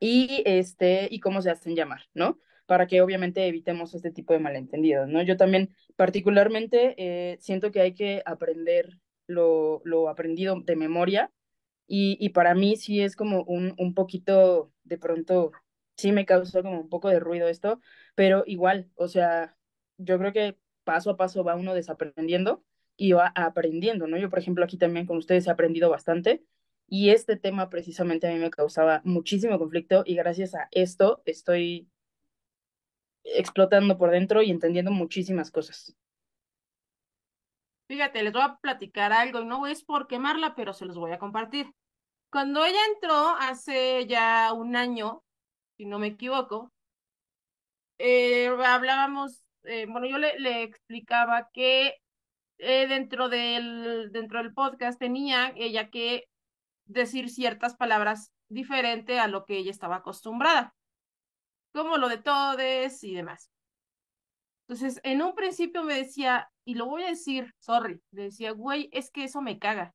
[0.00, 2.38] y, este, y cómo se hacen llamar, ¿no?
[2.66, 5.22] Para que obviamente evitemos este tipo de malentendidos, ¿no?
[5.22, 11.30] Yo también particularmente eh, siento que hay que aprender lo, lo aprendido de memoria
[11.86, 15.52] y, y, para mí sí es como un, un poquito, de pronto,
[15.96, 17.80] sí me causó como un poco de ruido esto,
[18.14, 19.56] pero igual, o sea,
[19.98, 22.64] yo creo que paso a paso va uno desaprendiendo
[22.96, 24.16] y va aprendiendo, ¿no?
[24.18, 26.44] Yo, por ejemplo, aquí también con ustedes he aprendido bastante
[26.88, 31.88] y este tema precisamente a mí me causaba muchísimo conflicto y gracias a esto estoy
[33.24, 35.96] explotando por dentro y entendiendo muchísimas cosas.
[37.88, 41.12] Fíjate, les voy a platicar algo y no es por quemarla, pero se los voy
[41.12, 41.66] a compartir.
[42.30, 45.22] Cuando ella entró hace ya un año,
[45.76, 46.72] si no me equivoco,
[47.98, 51.94] eh, hablábamos, eh, bueno, yo le, explicaba que
[52.58, 56.24] eh, dentro del, dentro del podcast tenía ella que
[56.86, 60.74] decir ciertas palabras diferente a lo que ella estaba acostumbrada,
[61.74, 63.50] como lo de todes y demás.
[64.66, 68.88] Entonces, en un principio me decía, y lo voy a decir, sorry, le decía, güey,
[68.92, 69.94] es que eso me caga.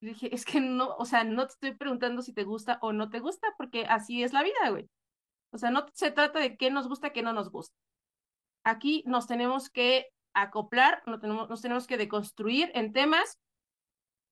[0.00, 3.10] Dije, es que no, o sea, no te estoy preguntando si te gusta o no
[3.10, 4.88] te gusta, porque así es la vida, güey.
[5.50, 7.76] O sea, no se trata de qué nos gusta, qué no nos gusta.
[8.64, 13.38] Aquí nos tenemos que acoplar, nos tenemos, nos tenemos que deconstruir en temas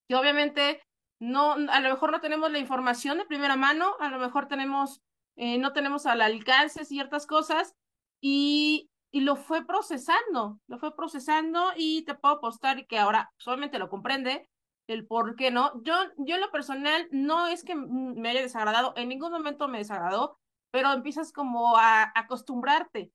[0.08, 0.82] que obviamente
[1.20, 5.00] no, a lo mejor no tenemos la información de primera mano, a lo mejor tenemos,
[5.36, 7.74] eh, no tenemos al alcance ciertas cosas
[8.20, 13.78] y, y lo fue procesando, lo fue procesando y te puedo apostar que ahora solamente
[13.78, 14.48] lo comprende
[14.88, 15.82] el por qué no.
[15.82, 19.78] Yo, yo en lo personal no es que me haya desagradado, en ningún momento me
[19.78, 20.38] desagradó,
[20.70, 23.12] pero empiezas como a acostumbrarte.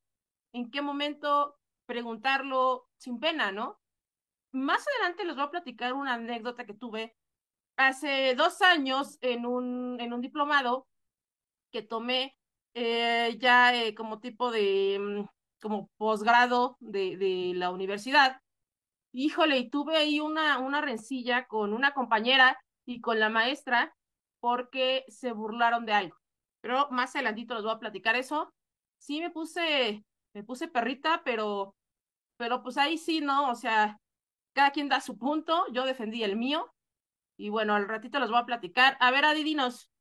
[0.54, 3.80] ¿En qué momento preguntarlo sin pena, no?
[4.54, 7.16] Más adelante les voy a platicar una anécdota que tuve
[7.78, 10.88] hace dos años en un, en un diplomado
[11.72, 12.36] que tomé
[12.74, 15.26] eh, ya eh, como tipo de, mm,
[15.62, 18.42] como posgrado de, de la universidad.
[19.14, 23.96] Híjole, y tuve ahí una, una rencilla con una compañera y con la maestra
[24.40, 26.18] porque se burlaron de algo.
[26.62, 28.54] Pero más adelantito les voy a platicar eso.
[29.00, 30.04] Sí me puse,
[30.34, 31.76] me puse perrita, pero,
[32.38, 33.50] pero pues ahí sí, ¿no?
[33.50, 33.98] O sea,
[34.54, 36.72] cada quien da su punto, yo defendí el mío,
[37.38, 38.98] y bueno, al ratito los voy a platicar.
[39.00, 39.92] A ver, Adidinos.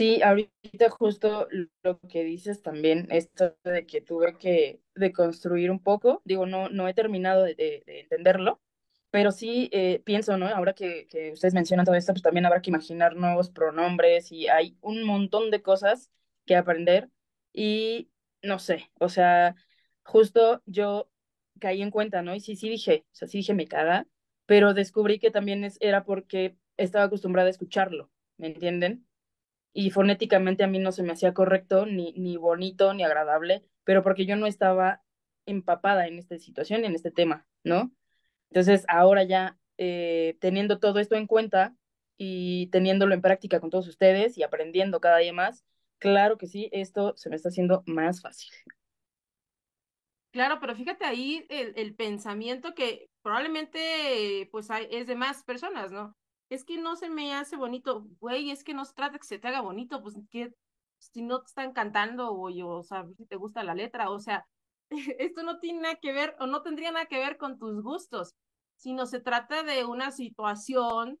[0.00, 1.46] Sí, ahorita justo
[1.82, 6.88] lo que dices también, esto de que tuve que deconstruir un poco, digo, no, no
[6.88, 8.62] he terminado de, de- de entenderlo,
[9.10, 10.46] pero sí eh, pienso, ¿no?
[10.48, 14.48] Ahora que, que ustedes mencionan todo esto, pues también habrá que imaginar nuevos pronombres y
[14.48, 16.10] hay un montón de cosas
[16.46, 17.10] que aprender
[17.52, 18.10] y
[18.42, 19.54] no sé, o sea,
[20.02, 21.10] justo yo
[21.60, 22.34] caí en cuenta, ¿no?
[22.34, 24.06] Y sí, sí dije, o sea, sí dije me caga,
[24.46, 29.06] pero descubrí que también es, era porque estaba acostumbrada a escucharlo, ¿me entienden?
[29.72, 34.02] Y fonéticamente a mí no se me hacía correcto, ni, ni bonito, ni agradable, pero
[34.02, 35.02] porque yo no estaba
[35.46, 37.92] empapada en esta situación, en este tema, ¿no?
[38.50, 41.76] Entonces, ahora ya eh, teniendo todo esto en cuenta
[42.18, 45.64] y teniéndolo en práctica con todos ustedes y aprendiendo cada día más,
[45.98, 48.50] claro que sí, esto se me está haciendo más fácil.
[50.32, 56.16] Claro, pero fíjate ahí el, el pensamiento que probablemente pues es de más personas, ¿no?
[56.50, 59.38] Es que no se me hace bonito, güey, es que no se trata que se
[59.38, 60.52] te haga bonito, pues que
[60.98, 64.20] si no te están cantando o, yo, o sea, si te gusta la letra, o
[64.20, 64.46] sea,
[65.18, 68.34] esto no tiene nada que ver o no tendría nada que ver con tus gustos,
[68.76, 71.20] sino se trata de una situación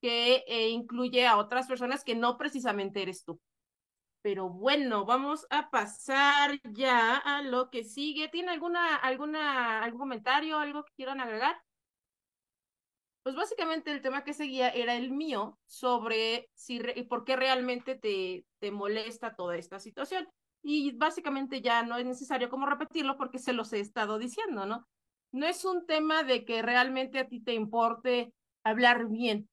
[0.00, 3.40] que eh, incluye a otras personas que no precisamente eres tú.
[4.22, 8.28] Pero bueno, vamos a pasar ya a lo que sigue.
[8.28, 11.56] ¿Tiene alguna, alguna, algún comentario, algo que quieran agregar?
[13.22, 17.94] Pues básicamente el tema que seguía era el mío sobre si y por qué realmente
[17.94, 20.26] te, te molesta toda esta situación.
[20.62, 24.86] Y básicamente ya no es necesario como repetirlo porque se los he estado diciendo, ¿no?
[25.32, 28.32] No es un tema de que realmente a ti te importe
[28.64, 29.48] hablar bien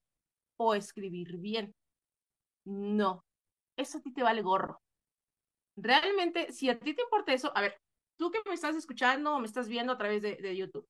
[0.56, 1.74] o escribir bien.
[2.64, 3.24] No,
[3.76, 4.82] eso a ti te vale gorro.
[5.76, 7.80] Realmente, si a ti te importa eso, a ver,
[8.16, 10.86] tú que me estás escuchando o me estás viendo a través de, de YouTube,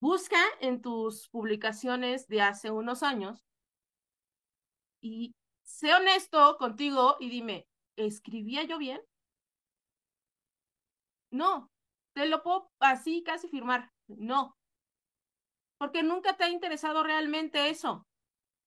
[0.00, 3.44] busca en tus publicaciones de hace unos años
[5.00, 9.00] y sé honesto contigo y dime, ¿escribía yo bien?
[11.30, 11.70] No,
[12.14, 14.56] te lo puedo así casi firmar, no,
[15.78, 18.08] porque nunca te ha interesado realmente eso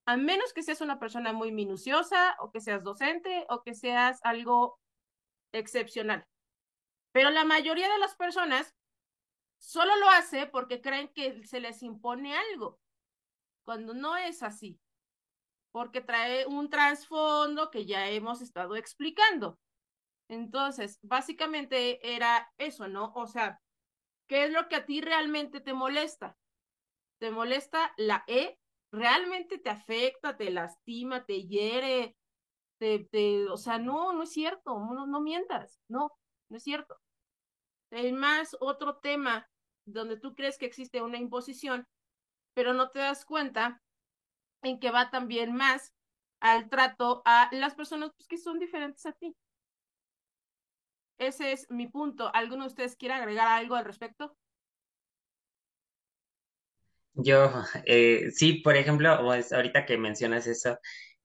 [0.06, 4.20] a menos que seas una persona muy minuciosa o que seas docente o que seas
[4.24, 4.80] algo
[5.52, 6.26] excepcional.
[7.12, 8.74] Pero la mayoría de las personas
[9.62, 12.80] solo lo hace porque creen que se les impone algo,
[13.64, 14.80] cuando no es así,
[15.70, 19.58] porque trae un trasfondo que ya hemos estado explicando.
[20.28, 23.12] Entonces, básicamente era eso, ¿no?
[23.14, 23.60] O sea,
[24.26, 26.36] ¿qué es lo que a ti realmente te molesta?
[27.18, 28.58] ¿Te molesta la E
[28.90, 32.16] realmente te afecta, te lastima, te hiere,
[32.78, 36.10] te, te, o sea, no, no es cierto, no, no mientas, no,
[36.48, 37.00] no es cierto.
[37.90, 39.48] Es más otro tema
[39.84, 41.86] donde tú crees que existe una imposición,
[42.54, 43.82] pero no te das cuenta
[44.62, 45.94] en que va también más
[46.40, 49.36] al trato a las personas pues, que son diferentes a ti.
[51.18, 52.34] Ese es mi punto.
[52.34, 54.36] ¿Alguno de ustedes quiere agregar algo al respecto?
[57.14, 57.52] Yo,
[57.84, 60.78] eh, sí, por ejemplo, ahorita que mencionas eso,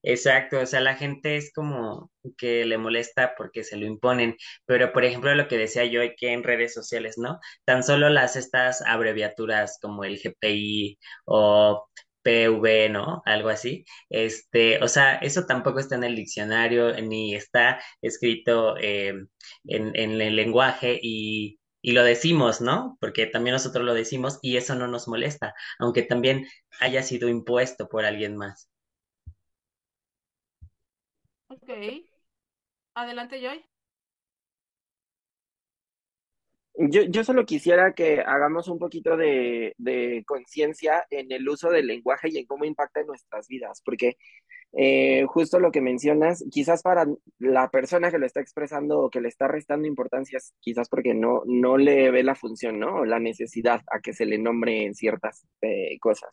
[0.08, 4.90] Exacto, o sea, la gente es como que le molesta porque se lo imponen, pero
[4.92, 7.38] por ejemplo lo que decía yo que en redes sociales, ¿no?
[7.66, 11.86] Tan solo las estas abreviaturas como el GPI o
[12.22, 13.20] PV, ¿no?
[13.26, 13.84] Algo así.
[14.08, 19.12] Este, o sea, eso tampoco está en el diccionario ni está escrito eh,
[19.64, 22.96] en, el lenguaje y lo decimos, ¿no?
[23.00, 26.46] Porque también nosotros lo decimos y eso no nos molesta, aunque también
[26.80, 28.68] haya sido impuesto por alguien más.
[31.68, 31.76] Ok.
[32.94, 33.62] Adelante, Joy.
[36.90, 41.88] Yo, yo solo quisiera que hagamos un poquito de, de conciencia en el uso del
[41.88, 44.16] lenguaje y en cómo impacta en nuestras vidas, porque
[44.72, 47.06] eh, justo lo que mencionas, quizás para
[47.38, 51.42] la persona que lo está expresando o que le está restando importancia, quizás porque no,
[51.46, 53.00] no le ve la función, ¿no?
[53.00, 56.30] O la necesidad a que se le nombre en ciertas eh, cosas.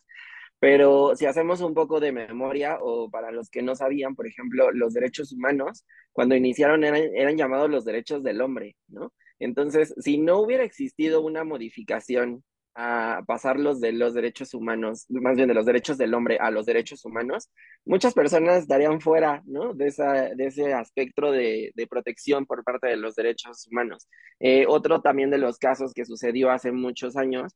[0.66, 4.72] Pero si hacemos un poco de memoria, o para los que no sabían, por ejemplo,
[4.72, 9.12] los derechos humanos, cuando iniciaron eran, eran llamados los derechos del hombre, ¿no?
[9.38, 12.42] Entonces, si no hubiera existido una modificación
[12.74, 16.66] a pasarlos de los derechos humanos, más bien de los derechos del hombre a los
[16.66, 17.48] derechos humanos,
[17.84, 19.72] muchas personas estarían fuera, ¿no?
[19.72, 24.08] De, esa, de ese aspecto de, de protección por parte de los derechos humanos.
[24.40, 27.52] Eh, otro también de los casos que sucedió hace muchos años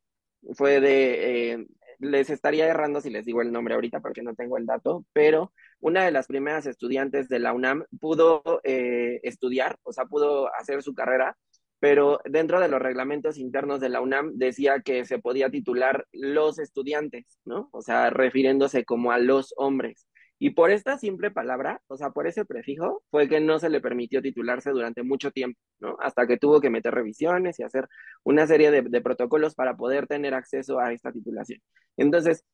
[0.55, 1.67] fue de, eh,
[2.01, 5.53] les estaría errando si les digo el nombre ahorita porque no tengo el dato, pero
[5.81, 10.83] una de las primeras estudiantes de la UNAM pudo eh, estudiar, o sea, pudo hacer
[10.83, 11.37] su carrera,
[11.79, 16.59] pero dentro de los reglamentos internos de la UNAM decía que se podía titular los
[16.59, 17.71] estudiantes, ¿no?
[17.73, 20.07] O sea, refiriéndose como a los hombres.
[20.43, 23.83] Y por esta simple palabra, o sea, por ese prefijo, fue que no se le
[23.83, 25.99] permitió titularse durante mucho tiempo, ¿no?
[26.01, 27.89] Hasta que tuvo que meter revisiones y hacer
[28.25, 31.61] una serie de, protocolos para poder tener acceso a esta titulación.
[31.99, 32.47] Entonces,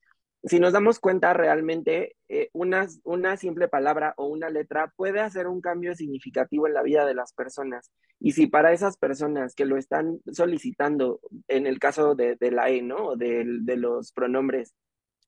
[0.42, 5.46] si nos damos cuenta realmente, eh, una, una simple palabra o una letra puede hacer
[5.46, 7.92] un cambio significativo en la vida de las personas.
[8.18, 12.68] Y si para esas personas que lo están solicitando, en el caso de, de la
[12.68, 13.14] E, ¿no?
[13.14, 14.74] De, de los pronombres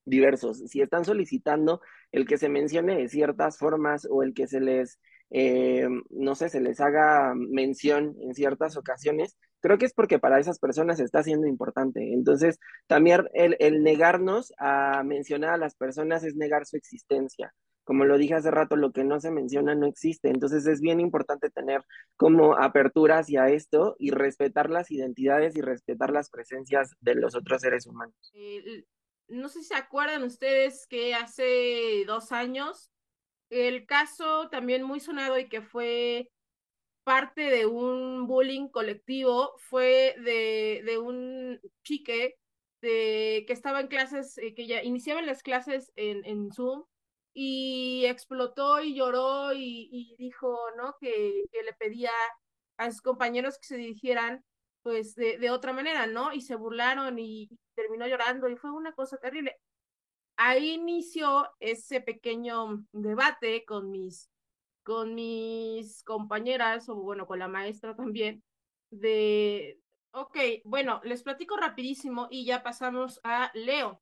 [0.09, 1.81] diversos, si están solicitando
[2.13, 4.99] el que se mencione de ciertas formas o el que se les,
[5.31, 10.39] eh, no sé, se les haga mención en ciertas ocasiones, creo que es porque para
[10.39, 12.13] esas personas está siendo importante.
[12.13, 17.53] Entonces, también el, el negarnos a mencionar a las personas es negar su existencia.
[17.89, 20.29] Como lo dije hace rato, lo que no se menciona no existe.
[20.29, 21.83] Entonces es bien importante tener
[22.17, 27.63] como apertura hacia esto y respetar las identidades y respetar las presencias de los otros
[27.63, 28.15] seres humanos.
[29.29, 32.91] No sé si se acuerdan ustedes que hace dos años
[33.51, 36.31] el caso también muy sonado y que fue
[37.05, 42.37] parte de un bullying colectivo fue de, de un chique
[42.83, 46.85] de, que estaba en clases, eh, que ya iniciaban las clases en, en Zoom
[47.33, 50.97] y explotó y lloró y, y dijo, ¿no?
[51.01, 52.11] Que, que, le pedía
[52.76, 54.45] a sus compañeros que se dirigieran
[54.89, 56.32] pues de, otra manera, ¿no?
[56.32, 59.61] Y se burlaron y, terminó llorando y fue una cosa terrible.
[60.39, 64.30] Ahí inició ese pequeño debate con mis,
[64.82, 68.43] con mis compañeras, o bueno, con la maestra también,
[68.89, 69.78] de,
[70.12, 74.01] ok, bueno, les platico rapidísimo y ya pasamos a Leo.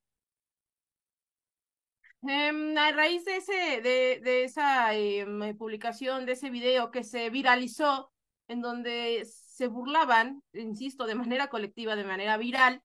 [2.21, 4.91] Um, a raíz de, ese, de, de esa
[5.27, 8.13] um, publicación, de ese video que se viralizó,
[8.47, 9.27] en donde
[9.57, 12.83] se burlaban, insisto, de manera colectiva, de manera viral,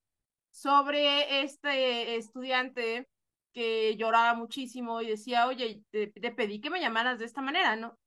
[0.52, 3.10] sobre este estudiante
[3.52, 8.00] que lloraba muchísimo y decía, oye, te, pedí que me llamaras de esta manera, ¿no?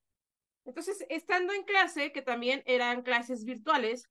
[0.65, 4.09] Entonces, estando en clase, que también eran clases virtuales,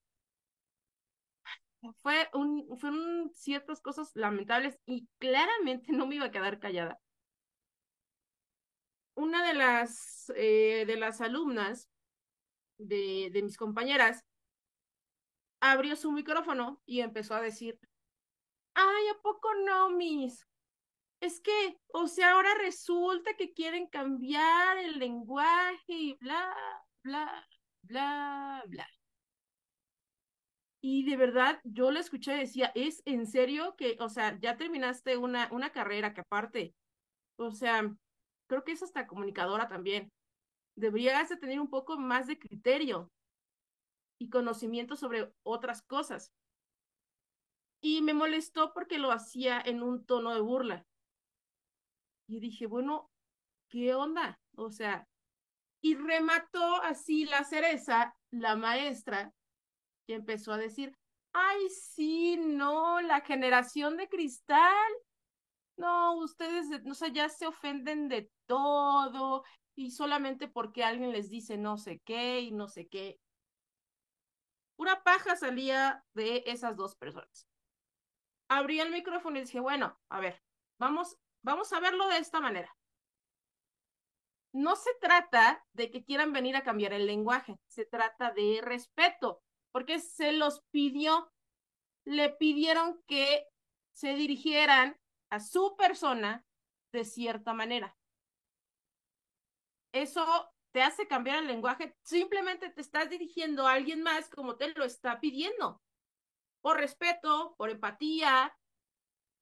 [2.03, 6.99] fue un, fueron ciertas cosas lamentables y claramente no me iba a quedar callada.
[9.15, 11.89] Una de las, eh, de las alumnas
[12.77, 14.23] de, de mis compañeras
[15.63, 17.79] abrió su micrófono y empezó a decir,
[18.73, 20.45] ay, ¿a poco no, mis?
[21.21, 26.53] Es que, o sea, ahora resulta que quieren cambiar el lenguaje y bla,
[27.01, 27.47] bla,
[27.81, 28.87] bla, bla.
[30.81, 34.57] Y de verdad, yo la escuché y decía, ¿es en serio que, o sea, ya
[34.57, 36.75] terminaste una, una carrera que aparte,
[37.37, 37.89] o sea,
[38.47, 40.11] creo que es hasta comunicadora también.
[40.75, 43.09] Deberías de tener un poco más de criterio
[44.23, 46.33] y conocimiento sobre otras cosas
[47.81, 50.87] y me molestó porque lo hacía en un tono de burla.
[52.27, 53.11] Y dije, bueno,
[53.69, 54.39] ¿qué onda?
[54.55, 55.07] O sea,
[55.81, 59.33] y remató así la cereza, la maestra,
[60.07, 60.95] y empezó a decir,
[61.33, 64.93] ay, sí, no, la generación de cristal,
[65.77, 69.43] No, ustedes, no sé, ya se ofenden de todo
[69.75, 73.19] y solamente porque alguien les dice no sé qué y no sé qué.
[74.83, 77.47] Pura paja salía de esas dos personas.
[78.49, 80.43] Abrí el micrófono y dije, bueno, a ver,
[80.77, 82.75] vamos, vamos a verlo de esta manera.
[84.51, 89.41] No se trata de que quieran venir a cambiar el lenguaje, se trata de respeto,
[89.71, 91.31] porque se los pidió,
[92.03, 93.47] le pidieron que
[93.93, 96.43] se dirigieran a su persona
[96.91, 97.95] de cierta manera.
[99.93, 104.73] Eso te hace cambiar el lenguaje, simplemente te estás dirigiendo a alguien más como te
[104.73, 105.81] lo está pidiendo.
[106.61, 108.57] Por respeto, por empatía.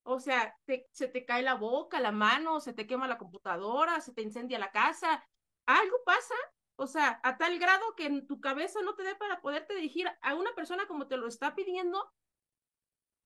[0.03, 0.57] O sea,
[0.91, 4.59] se te cae la boca, la mano, se te quema la computadora, se te incendia
[4.59, 5.25] la casa.
[5.65, 6.36] Algo pasa.
[6.75, 10.09] O sea, a tal grado que en tu cabeza no te dé para poderte dirigir
[10.21, 12.11] a una persona como te lo está pidiendo.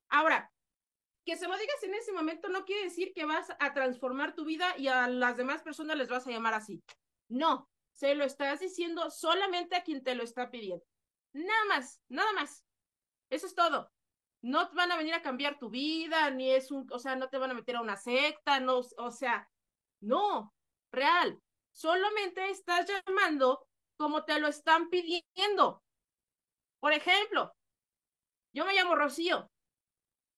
[0.09, 0.51] Ahora,
[1.25, 4.45] que se lo digas en ese momento no quiere decir que vas a transformar tu
[4.45, 6.83] vida y a las demás personas les vas a llamar así.
[7.29, 10.85] No, se lo estás diciendo solamente a quien te lo está pidiendo.
[11.33, 12.65] Nada más, nada más.
[13.29, 13.91] Eso es todo.
[14.41, 17.37] No van a venir a cambiar tu vida, ni es un, o sea, no te
[17.37, 19.49] van a meter a una secta, no, o sea,
[20.01, 20.53] no,
[20.91, 21.41] real.
[21.71, 23.65] Solamente estás llamando
[23.97, 25.81] como te lo están pidiendo.
[26.79, 27.55] Por ejemplo,
[28.53, 29.49] yo me llamo Rocío,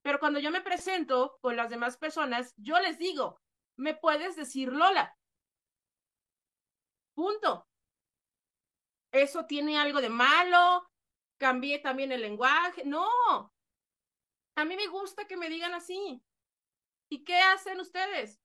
[0.04, 3.42] pero cuando yo me presento con las demás personas, yo les digo,
[3.76, 5.17] me puedes decir Lola.
[7.18, 7.68] Punto.
[9.12, 10.88] ¿Eso tiene algo de malo?
[11.40, 12.84] ¿Cambié también el lenguaje?
[12.86, 13.10] No.
[14.56, 16.22] A mí me gusta que me digan así.
[17.10, 18.40] ¿Y qué hacen ustedes?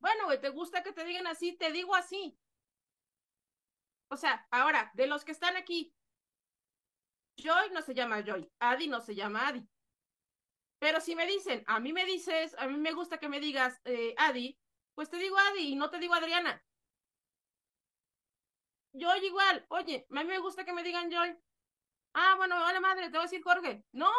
[0.00, 1.56] Bueno, güey, ¿te gusta que te digan así?
[1.56, 2.38] Te digo así.
[4.10, 5.92] O sea, ahora, de los que están aquí,
[7.36, 9.68] Joy no se llama Joy, Adi no se llama Adi.
[10.78, 13.80] Pero si me dicen, a mí me dices, a mí me gusta que me digas
[13.84, 14.56] eh, Adi,
[14.94, 16.62] pues te digo Adi y no te digo Adriana.
[18.92, 21.36] Yo igual, oye, a mí me gusta que me digan Joy.
[22.14, 23.84] Ah, bueno, vale madre, te voy a decir Jorge.
[23.92, 24.10] No.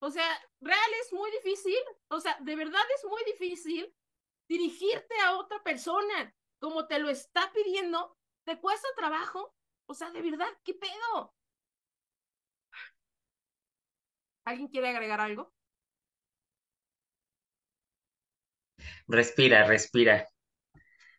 [0.00, 0.28] O sea,
[0.60, 3.94] real es muy difícil, o sea, de verdad es muy difícil
[4.48, 8.16] dirigirte a otra persona como te lo está pidiendo.
[8.44, 9.54] ¿Te cuesta trabajo?
[9.86, 11.34] O sea, de verdad, ¿qué pedo?
[14.44, 15.52] ¿Alguien quiere agregar algo?
[19.08, 20.28] Respira, respira.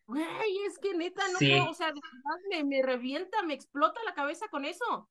[0.08, 4.04] Güey, es que neta, no puedo, o sea, de verdad me, me revienta, me explota
[4.04, 5.10] la cabeza con eso.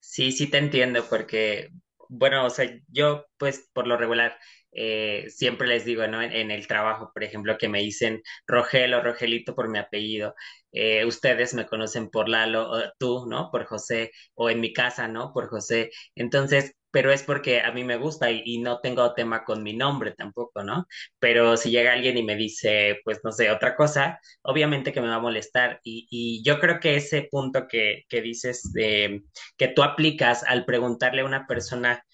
[0.00, 1.70] Sí, sí te entiendo, porque,
[2.08, 4.38] bueno, o sea, yo pues por lo regular
[4.72, 6.22] eh, siempre les digo, ¿no?
[6.22, 10.34] En, el trabajo, por ejemplo, que me dicen Rogel o Rogelito por mi apellido.
[10.72, 13.50] Eh, ustedes me conocen por Lalo, o tú, ¿no?
[13.50, 15.32] Por José, o en mi casa, ¿no?
[15.32, 15.90] Por José.
[16.14, 20.12] Entonces, pero es porque a mí me gusta y, no tengo tema con mi nombre
[20.12, 20.86] tampoco, ¿no?
[21.18, 25.08] Pero si llega alguien y me dice, pues no sé, otra cosa, obviamente que me
[25.08, 25.80] va a molestar.
[25.84, 31.24] Y, yo creo que ese punto que, que dices, que tú aplicas al preguntarle a
[31.26, 32.04] una persona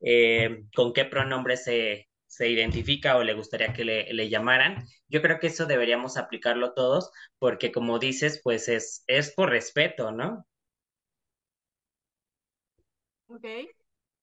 [0.00, 4.86] eh, con qué pronombre se, se identifica o le gustaría que le, le, llamaran.
[5.08, 10.12] Yo creo que eso deberíamos aplicarlo todos porque como dices, pues es, es por respeto,
[10.12, 10.46] ¿no?
[13.28, 13.44] Ok,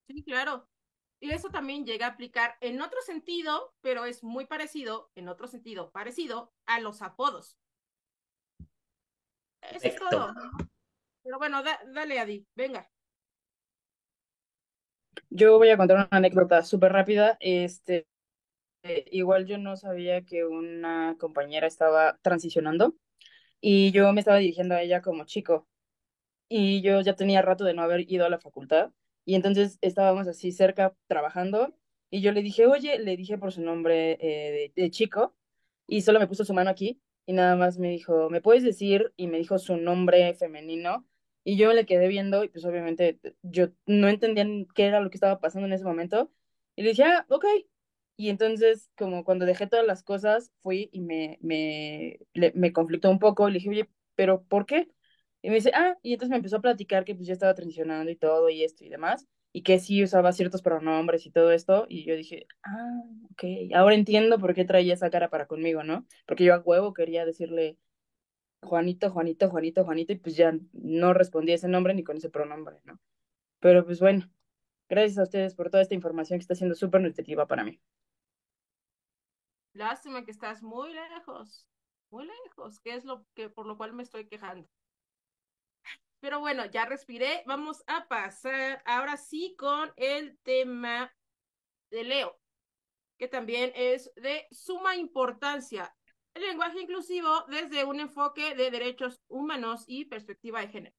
[0.07, 0.67] sí, claro.
[1.19, 5.47] Y eso también llega a aplicar en otro sentido, pero es muy parecido, en otro
[5.47, 7.57] sentido, parecido a los apodos.
[9.61, 10.33] Eso es todo.
[11.23, 12.87] Pero bueno, dale, Adi, venga.
[15.29, 17.37] Yo voy a contar una anécdota súper rápida.
[17.39, 18.07] Este,
[18.83, 22.95] igual yo no sabía que una compañera estaba transicionando
[23.59, 25.67] y yo me estaba dirigiendo a ella como chico.
[26.47, 28.91] Y yo ya tenía rato de no haber ido a la facultad
[29.25, 31.75] y entonces estábamos así cerca trabajando
[32.09, 35.35] y yo le dije, oye, le dije por su nombre eh, de, chico
[35.87, 39.13] y solo me puso su mano aquí y nada más me dijo, ¿me puedes decir?
[39.17, 41.05] Y me dijo su nombre femenino
[41.43, 44.45] y yo le quedé viendo y pues obviamente yo no entendía
[44.75, 46.31] qué era lo que estaba pasando en ese momento.
[46.75, 47.45] Y le dije, ah, ok.
[48.17, 52.19] Y entonces, como cuando dejé todas las cosas, fui y me, me,
[52.53, 53.49] me conflictó un poco.
[53.49, 54.89] Le dije, oye, ¿pero por qué?
[55.45, 58.09] Y me dice, ah, y entonces me empezó a platicar que pues ya estaba transicionando
[58.09, 59.27] y todo y esto y demás.
[59.51, 61.85] Y que sí usaba ciertos pronombres y todo esto.
[61.87, 63.43] Y yo dije, ah, ok,
[63.75, 66.07] ahora entiendo por qué traía esa cara para conmigo, ¿no?
[66.25, 67.77] Porque yo a huevo quería decirle,
[68.63, 72.77] Juanito, Juanito, Juanito, Juanito, y pues ya no respondí ese nombre ni con ese pronombre,
[72.83, 72.99] ¿no?
[73.59, 74.27] Pero pues bueno,
[74.89, 77.79] gracias a ustedes por toda esta información que está siendo súper nutritiva para mí.
[79.73, 81.67] Lástima que estás muy lejos,
[82.09, 84.67] muy lejos, que es lo que por lo cual me estoy quejando.
[86.25, 87.43] Pero bueno, ya respiré.
[87.45, 91.13] Vamos a pasar ahora sí con el tema
[91.91, 92.39] de Leo,
[93.19, 95.95] que también es de suma importancia.
[96.33, 100.95] El lenguaje inclusivo desde un enfoque de derechos humanos y perspectiva de género.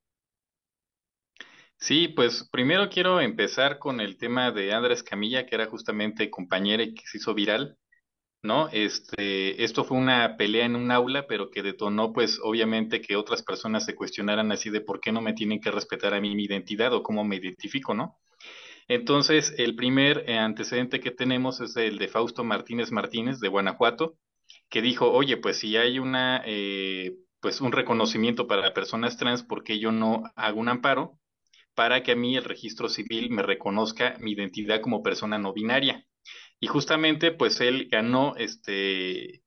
[1.77, 6.85] Sí, pues primero quiero empezar con el tema de Andrés Camilla, que era justamente compañera
[6.85, 7.77] y que se hizo viral,
[8.47, 8.69] ¿no?
[8.73, 13.43] Este, esto fue una pelea en un aula, pero que detonó, pues, obviamente que otras
[13.43, 16.45] personas se cuestionaran así de por qué no me tienen que respetar a mí mi
[16.45, 18.19] identidad o cómo me identifico, ¿no?
[18.89, 24.17] Entonces, el primer eh, antecedente que tenemos es el de Fausto Martínez Martínez de Guanajuato,
[24.69, 29.65] que dijo, oye, pues si hay una, eh, pues un reconocimiento para personas trans, ¿por
[29.65, 31.19] qué yo no hago un amparo
[31.75, 36.07] para que a mí el registro civil me reconozca mi identidad como persona no binaria?
[36.61, 39.43] Y justamente, pues él ganó este,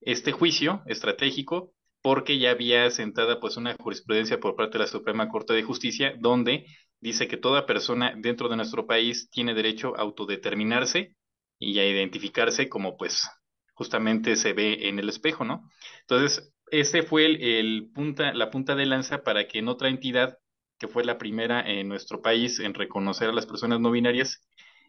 [0.00, 5.28] este juicio estratégico porque ya había sentada pues una jurisprudencia por parte de la Suprema
[5.28, 6.66] Corte de Justicia donde
[7.00, 11.16] dice que toda persona dentro de nuestro país tiene derecho a autodeterminarse
[11.58, 13.26] y a identificarse como pues
[13.74, 15.68] justamente se ve en el espejo, ¿no?
[16.00, 20.38] Entonces, ese fue el, punta, la punta de lanza para que en otra entidad,
[20.78, 24.42] que fue la primera en nuestro país en reconocer a las personas no binarias,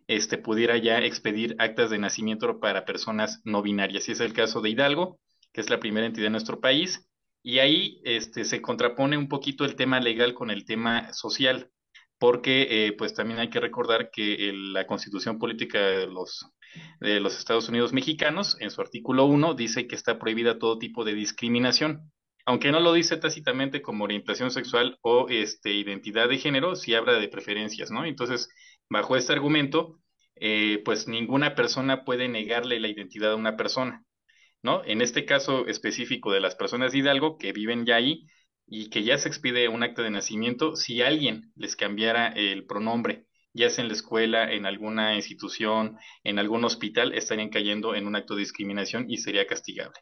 [0.07, 4.07] este, pudiera ya expedir actas de nacimiento para personas no binarias.
[4.07, 5.19] Y es el caso de Hidalgo,
[5.53, 7.07] que es la primera entidad en nuestro país.
[7.43, 11.71] Y ahí este, se contrapone un poquito el tema legal con el tema social
[12.17, 16.49] porque eh, pues también hay que recordar que la constitución política de los,
[16.99, 21.03] de los Estados Unidos mexicanos, en su artículo 1, dice que está prohibida todo tipo
[21.03, 22.11] de discriminación.
[22.47, 27.13] Aunque no lo dice tácitamente como orientación sexual o este, identidad de género, sí habla
[27.13, 28.05] de preferencias, ¿no?
[28.05, 28.49] Entonces,
[28.89, 29.99] bajo este argumento,
[30.35, 34.03] eh, pues ninguna persona puede negarle la identidad a una persona,
[34.61, 34.83] ¿no?
[34.85, 38.27] En este caso específico de las personas de Hidalgo que viven ya ahí,
[38.67, 43.25] y que ya se expide un acta de nacimiento, si alguien les cambiara el pronombre,
[43.53, 48.15] ya sea en la escuela, en alguna institución, en algún hospital, estarían cayendo en un
[48.15, 49.99] acto de discriminación y sería castigable.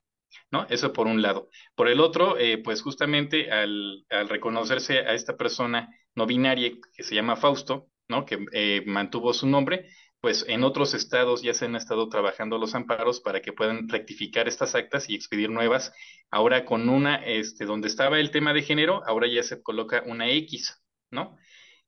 [0.49, 0.65] ¿No?
[0.69, 1.49] Eso por un lado.
[1.75, 7.03] Por el otro, eh, pues justamente al, al, reconocerse a esta persona no binaria que
[7.03, 7.87] se llama Fausto,
[8.25, 9.89] Que eh, mantuvo su nombre,
[10.21, 14.47] pues en otros estados ya se han estado trabajando los amparos para que puedan rectificar
[14.47, 15.91] estas actas y expedir nuevas.
[16.31, 20.29] Ahora con una, este, donde estaba el tema de género, ahora ya se coloca una
[20.29, 21.37] X, ¿no?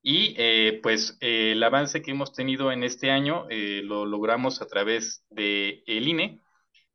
[0.02, 4.66] Y eh, pues eh, el avance que hemos tenido en este año lo logramos a
[4.66, 6.40] través de el INE,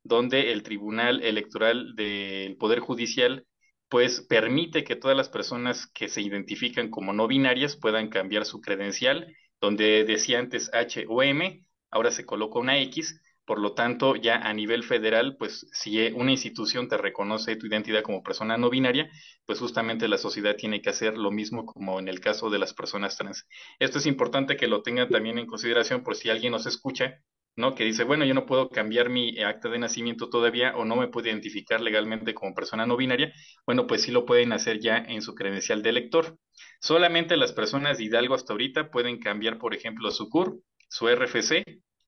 [0.04, 3.46] donde el Tribunal Electoral del Poder Judicial
[3.92, 8.62] pues permite que todas las personas que se identifican como no binarias puedan cambiar su
[8.62, 14.16] credencial donde decía antes H o M, ahora se coloca una X, por lo tanto,
[14.16, 18.70] ya a nivel federal, pues si una institución te reconoce tu identidad como persona no
[18.70, 19.12] binaria,
[19.46, 22.74] pues justamente la sociedad tiene que hacer lo mismo como en el caso de las
[22.74, 23.46] personas trans.
[23.78, 27.22] Esto es importante que lo tengan también en consideración por si alguien nos escucha,
[27.56, 27.76] ¿no?
[27.76, 31.08] Que dice, bueno, yo no puedo cambiar mi acta de nacimiento todavía o no me
[31.08, 33.34] puedo identificar legalmente como persona no binaria.
[33.66, 36.38] Bueno, pues sí lo pueden hacer ya en su credencial de elector.
[36.80, 41.64] Solamente las personas de Hidalgo hasta ahorita pueden cambiar, por ejemplo, su CUR, su RFC,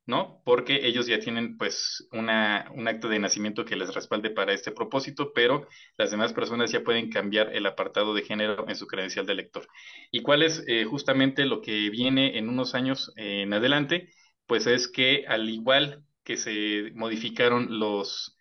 [0.05, 0.41] ¿no?
[0.43, 4.71] Porque ellos ya tienen pues una, un acto de nacimiento que les respalde para este
[4.71, 5.67] propósito, pero
[5.97, 9.67] las demás personas ya pueden cambiar el apartado de género en su credencial de elector.
[10.11, 14.09] ¿Y cuál es eh, justamente lo que viene en unos años en adelante?
[14.47, 18.37] Pues es que al igual que se modificaron los,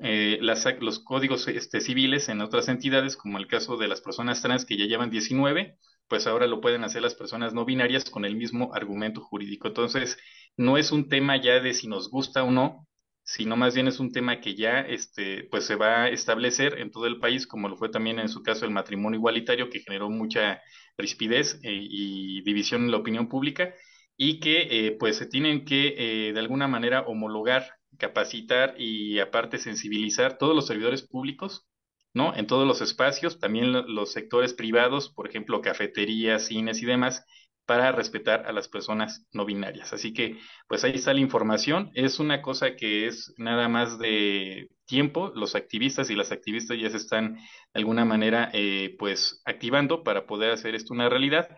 [0.00, 0.38] eh,
[0.80, 4.76] los códigos este, civiles en otras entidades, como el caso de las personas trans que
[4.76, 5.76] ya llevan 19,
[6.08, 9.68] pues ahora lo pueden hacer las personas no binarias con el mismo argumento jurídico.
[9.68, 10.18] Entonces,
[10.56, 12.86] no es un tema ya de si nos gusta o no,
[13.22, 16.90] sino más bien es un tema que ya este, pues se va a establecer en
[16.90, 20.08] todo el país, como lo fue también en su caso el matrimonio igualitario, que generó
[20.08, 20.62] mucha
[20.96, 23.74] rispidez eh, y división en la opinión pública,
[24.18, 27.66] y que eh, pues se tienen que de alguna manera homologar
[27.98, 31.66] capacitar y aparte sensibilizar todos los servidores públicos,
[32.14, 32.34] ¿no?
[32.34, 37.24] En todos los espacios, también los sectores privados, por ejemplo, cafeterías, cines y demás,
[37.66, 39.92] para respetar a las personas no binarias.
[39.92, 40.38] Así que,
[40.68, 41.90] pues ahí está la información.
[41.94, 45.32] Es una cosa que es nada más de tiempo.
[45.34, 47.40] Los activistas y las activistas ya se están de
[47.74, 51.48] alguna manera, eh, pues, activando para poder hacer esto una realidad.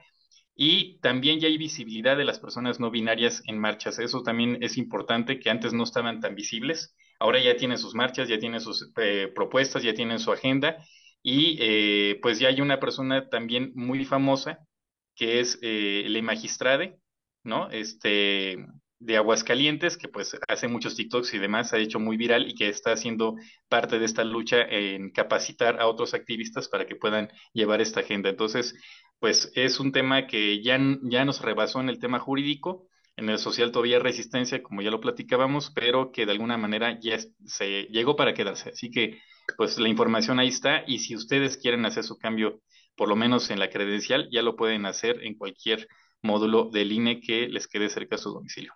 [0.63, 3.99] Y también ya hay visibilidad de las personas no binarias en marchas.
[3.99, 6.95] Eso también es importante, que antes no estaban tan visibles.
[7.19, 10.77] Ahora ya tienen sus marchas, ya tienen sus eh, propuestas, ya tienen su agenda.
[11.23, 14.59] Y eh, pues ya hay una persona también muy famosa,
[15.17, 16.99] que es eh, la magistrade,
[17.43, 17.71] ¿no?
[17.71, 18.59] Este,
[18.99, 22.69] de Aguascalientes, que pues hace muchos TikToks y demás, ha hecho muy viral y que
[22.69, 23.35] está haciendo
[23.71, 28.29] parte de esta lucha en capacitar a otros activistas para que puedan llevar esta agenda.
[28.29, 28.75] Entonces,
[29.21, 33.39] pues es un tema que ya, ya nos rebasó en el tema jurídico, en el
[33.39, 38.17] social todavía resistencia, como ya lo platicábamos, pero que de alguna manera ya se llegó
[38.17, 38.71] para quedarse.
[38.71, 39.21] Así que,
[39.59, 42.63] pues la información ahí está y si ustedes quieren hacer su cambio,
[42.97, 45.87] por lo menos en la credencial, ya lo pueden hacer en cualquier
[46.23, 48.75] módulo del INE que les quede cerca de su domicilio.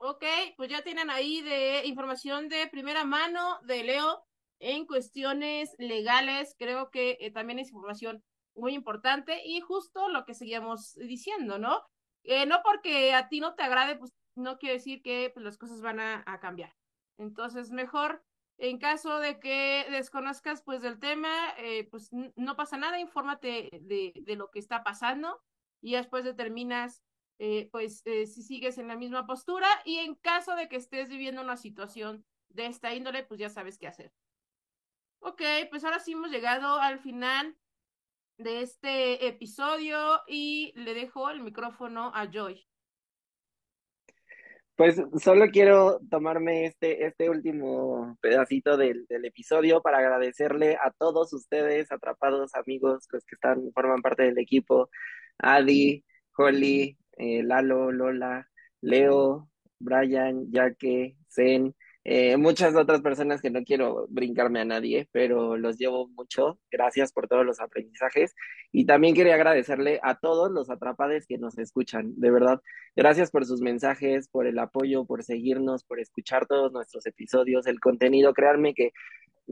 [0.00, 0.24] Ok,
[0.56, 4.24] pues ya tienen ahí de información de primera mano de Leo
[4.62, 6.54] en cuestiones legales.
[6.58, 8.22] Creo que eh, también es información
[8.54, 11.82] muy importante y justo lo que seguíamos diciendo, ¿no?
[12.22, 15.58] Eh, no porque a ti no te agrade, pues no quiere decir que pues, las
[15.58, 16.72] cosas van a, cambiar.
[17.18, 18.22] Entonces, mejor
[18.58, 24.36] en caso de que desconozcas pues del tema, eh, pues no pasa nada, infórmate de,
[24.36, 25.40] lo que está pasando
[25.80, 27.02] y después determinas
[27.72, 31.56] pues si sigues en la misma postura y en caso de que estés viviendo una
[31.56, 34.12] situación de esta índole, pues ya sabes qué hacer.
[35.24, 37.56] Ok, pues ahora sí hemos llegado al final
[38.38, 42.66] de este episodio y le dejo el micrófono a Joy.
[44.74, 51.92] Pues solo quiero tomarme este, este último pedacito del, episodio para agradecerle a todos ustedes,
[51.92, 54.90] atrapados amigos, que están, forman parte del equipo,
[55.38, 56.04] Adi,
[56.36, 58.48] Holly, eh, Lalo, Lola,
[58.80, 59.48] Leo,
[59.78, 65.78] Brian, Jaque, Zen, eh, muchas otras personas que no quiero brincarme a nadie, pero los
[65.78, 66.58] llevo mucho.
[66.70, 68.34] Gracias por todos los aprendizajes.
[68.72, 72.12] Y también quería agradecerle a todos los atrapades que nos escuchan.
[72.16, 72.60] De verdad,
[72.96, 77.78] gracias por sus mensajes, por el apoyo, por seguirnos, por escuchar todos nuestros episodios, el
[77.78, 78.34] contenido.
[78.34, 78.92] Créanme que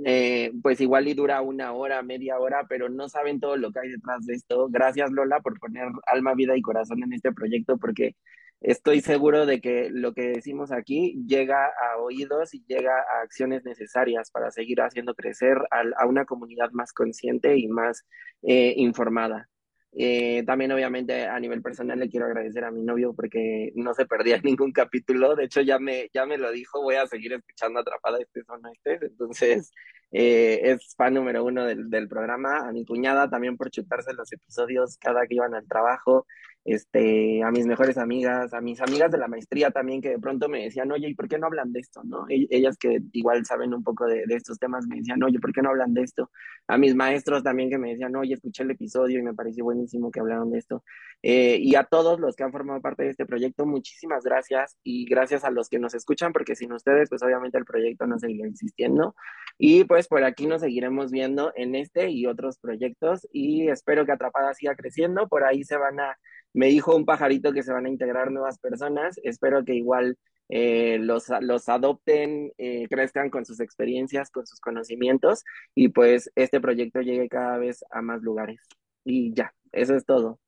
[0.04, 3.80] eh, pues igual y dura una hora, media hora, pero no saben todo lo que
[3.80, 4.68] hay detrás de esto.
[4.70, 8.16] Gracias Lola por poner alma, vida y corazón en este proyecto, porque
[8.60, 13.64] estoy seguro de que lo que decimos aquí llega a oídos y llega a acciones
[13.64, 18.04] necesarias para seguir haciendo crecer a, una comunidad más consciente y más
[18.42, 19.48] eh, informada.
[19.92, 24.06] Eh, también obviamente a nivel personal le quiero agradecer a mi novio porque no se
[24.06, 27.80] perdía ningún capítulo, de hecho ya me, ya me lo dijo, voy a seguir escuchando
[27.80, 29.72] Atrapada este zona este, entonces
[30.12, 34.32] eh, es fan número uno del, del, programa, a mi cuñada también por chutarse los
[34.32, 36.24] episodios cada que iban al trabajo,
[36.64, 40.48] este, a mis mejores amigas, a mis amigas de la maestría también que de pronto
[40.48, 42.02] me decían, oye, ¿y por qué no hablan de esto?
[42.04, 42.26] ¿no?
[42.28, 45.52] E, ellas que igual saben un poco de, de, estos temas me decían, oye, ¿por
[45.52, 46.30] qué no hablan de esto?
[46.68, 50.10] A mis maestros también que me decían, oye, escuché el episodio y me pareció buenísimo
[50.10, 50.84] que hablaron de esto.
[51.22, 55.06] Eh, y a todos los que han formado parte de este proyecto, muchísimas gracias y
[55.06, 58.46] gracias a los que nos escuchan, porque sin ustedes, pues obviamente el proyecto no seguiría
[58.46, 59.14] existiendo.
[59.58, 64.12] Y pues por aquí nos seguiremos viendo en este y otros proyectos y espero que
[64.12, 65.28] Atrapada siga creciendo.
[65.28, 66.16] Por ahí se van a
[66.52, 69.18] me dijo un pajarito que se van a integrar nuevas personas.
[69.22, 75.44] Espero que igual eh, los, los adopten, eh, crezcan con sus experiencias, con sus conocimientos
[75.74, 78.60] y pues este proyecto llegue cada vez a más lugares.
[79.04, 80.40] Y ya, eso es todo.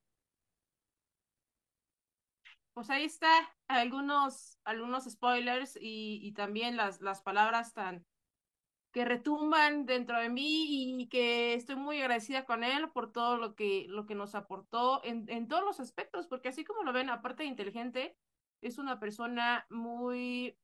[2.74, 3.28] Pues ahí está
[3.68, 8.04] algunos, algunos spoilers y, y también las, las palabras tan,
[8.92, 13.54] que retumban dentro de mí y que estoy muy agradecida con él por todo lo
[13.54, 17.08] que, lo que nos aportó en, en todos los aspectos, porque así como lo ven,
[17.08, 18.16] aparte de inteligente,
[18.60, 20.58] es una persona muy,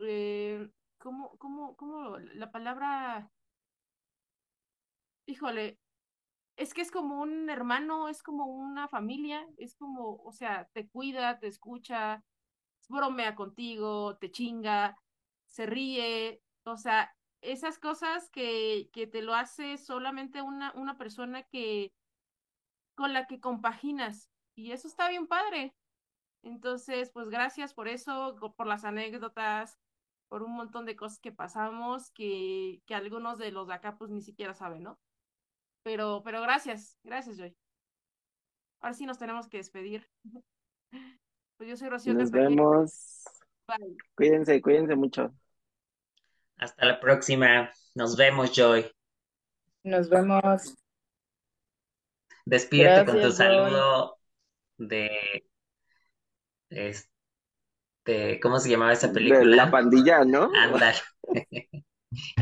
[0.00, 0.68] eh,
[0.98, 3.30] ¿cómo, cómo, cómo, la palabra,
[5.26, 5.78] híjole,
[6.56, 10.88] es que es como un hermano, es como una familia, es como, o sea, te
[10.88, 12.24] cuida, te escucha,
[12.88, 14.96] bromea contigo, te chinga,
[15.44, 21.42] se ríe, o sea, esas cosas que, que te lo hace solamente una, una persona
[21.44, 21.92] que
[22.94, 24.30] con la que compaginas.
[24.56, 25.74] Y eso está bien padre.
[26.42, 29.78] Entonces, pues gracias por eso, por las anécdotas,
[30.28, 34.10] por un montón de cosas que pasamos que, que algunos de los de acá pues
[34.10, 34.98] ni siquiera saben, ¿no?
[35.82, 37.56] Pero, pero gracias, gracias, Joy.
[38.80, 40.08] Ahora sí nos tenemos que despedir.
[41.58, 43.24] Pues yo soy Rocío Nos vemos.
[44.14, 45.32] Cuídense, cuídense mucho.
[46.56, 47.70] Hasta la próxima.
[47.94, 48.90] Nos vemos, Joy.
[49.82, 50.74] Nos vemos.
[52.44, 54.18] Despídete con tu saludo
[54.78, 55.44] de
[56.70, 59.40] este, ¿cómo se llamaba esa película?
[59.40, 60.50] De la pandilla, ¿no?
[60.54, 60.94] Andar.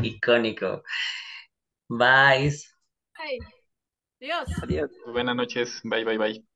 [0.03, 0.83] Icónico.
[1.89, 2.53] Bye.
[4.21, 4.47] Adiós.
[4.61, 4.91] Adiós.
[5.07, 5.81] Buenas noches.
[5.83, 6.54] Bye, bye, bye.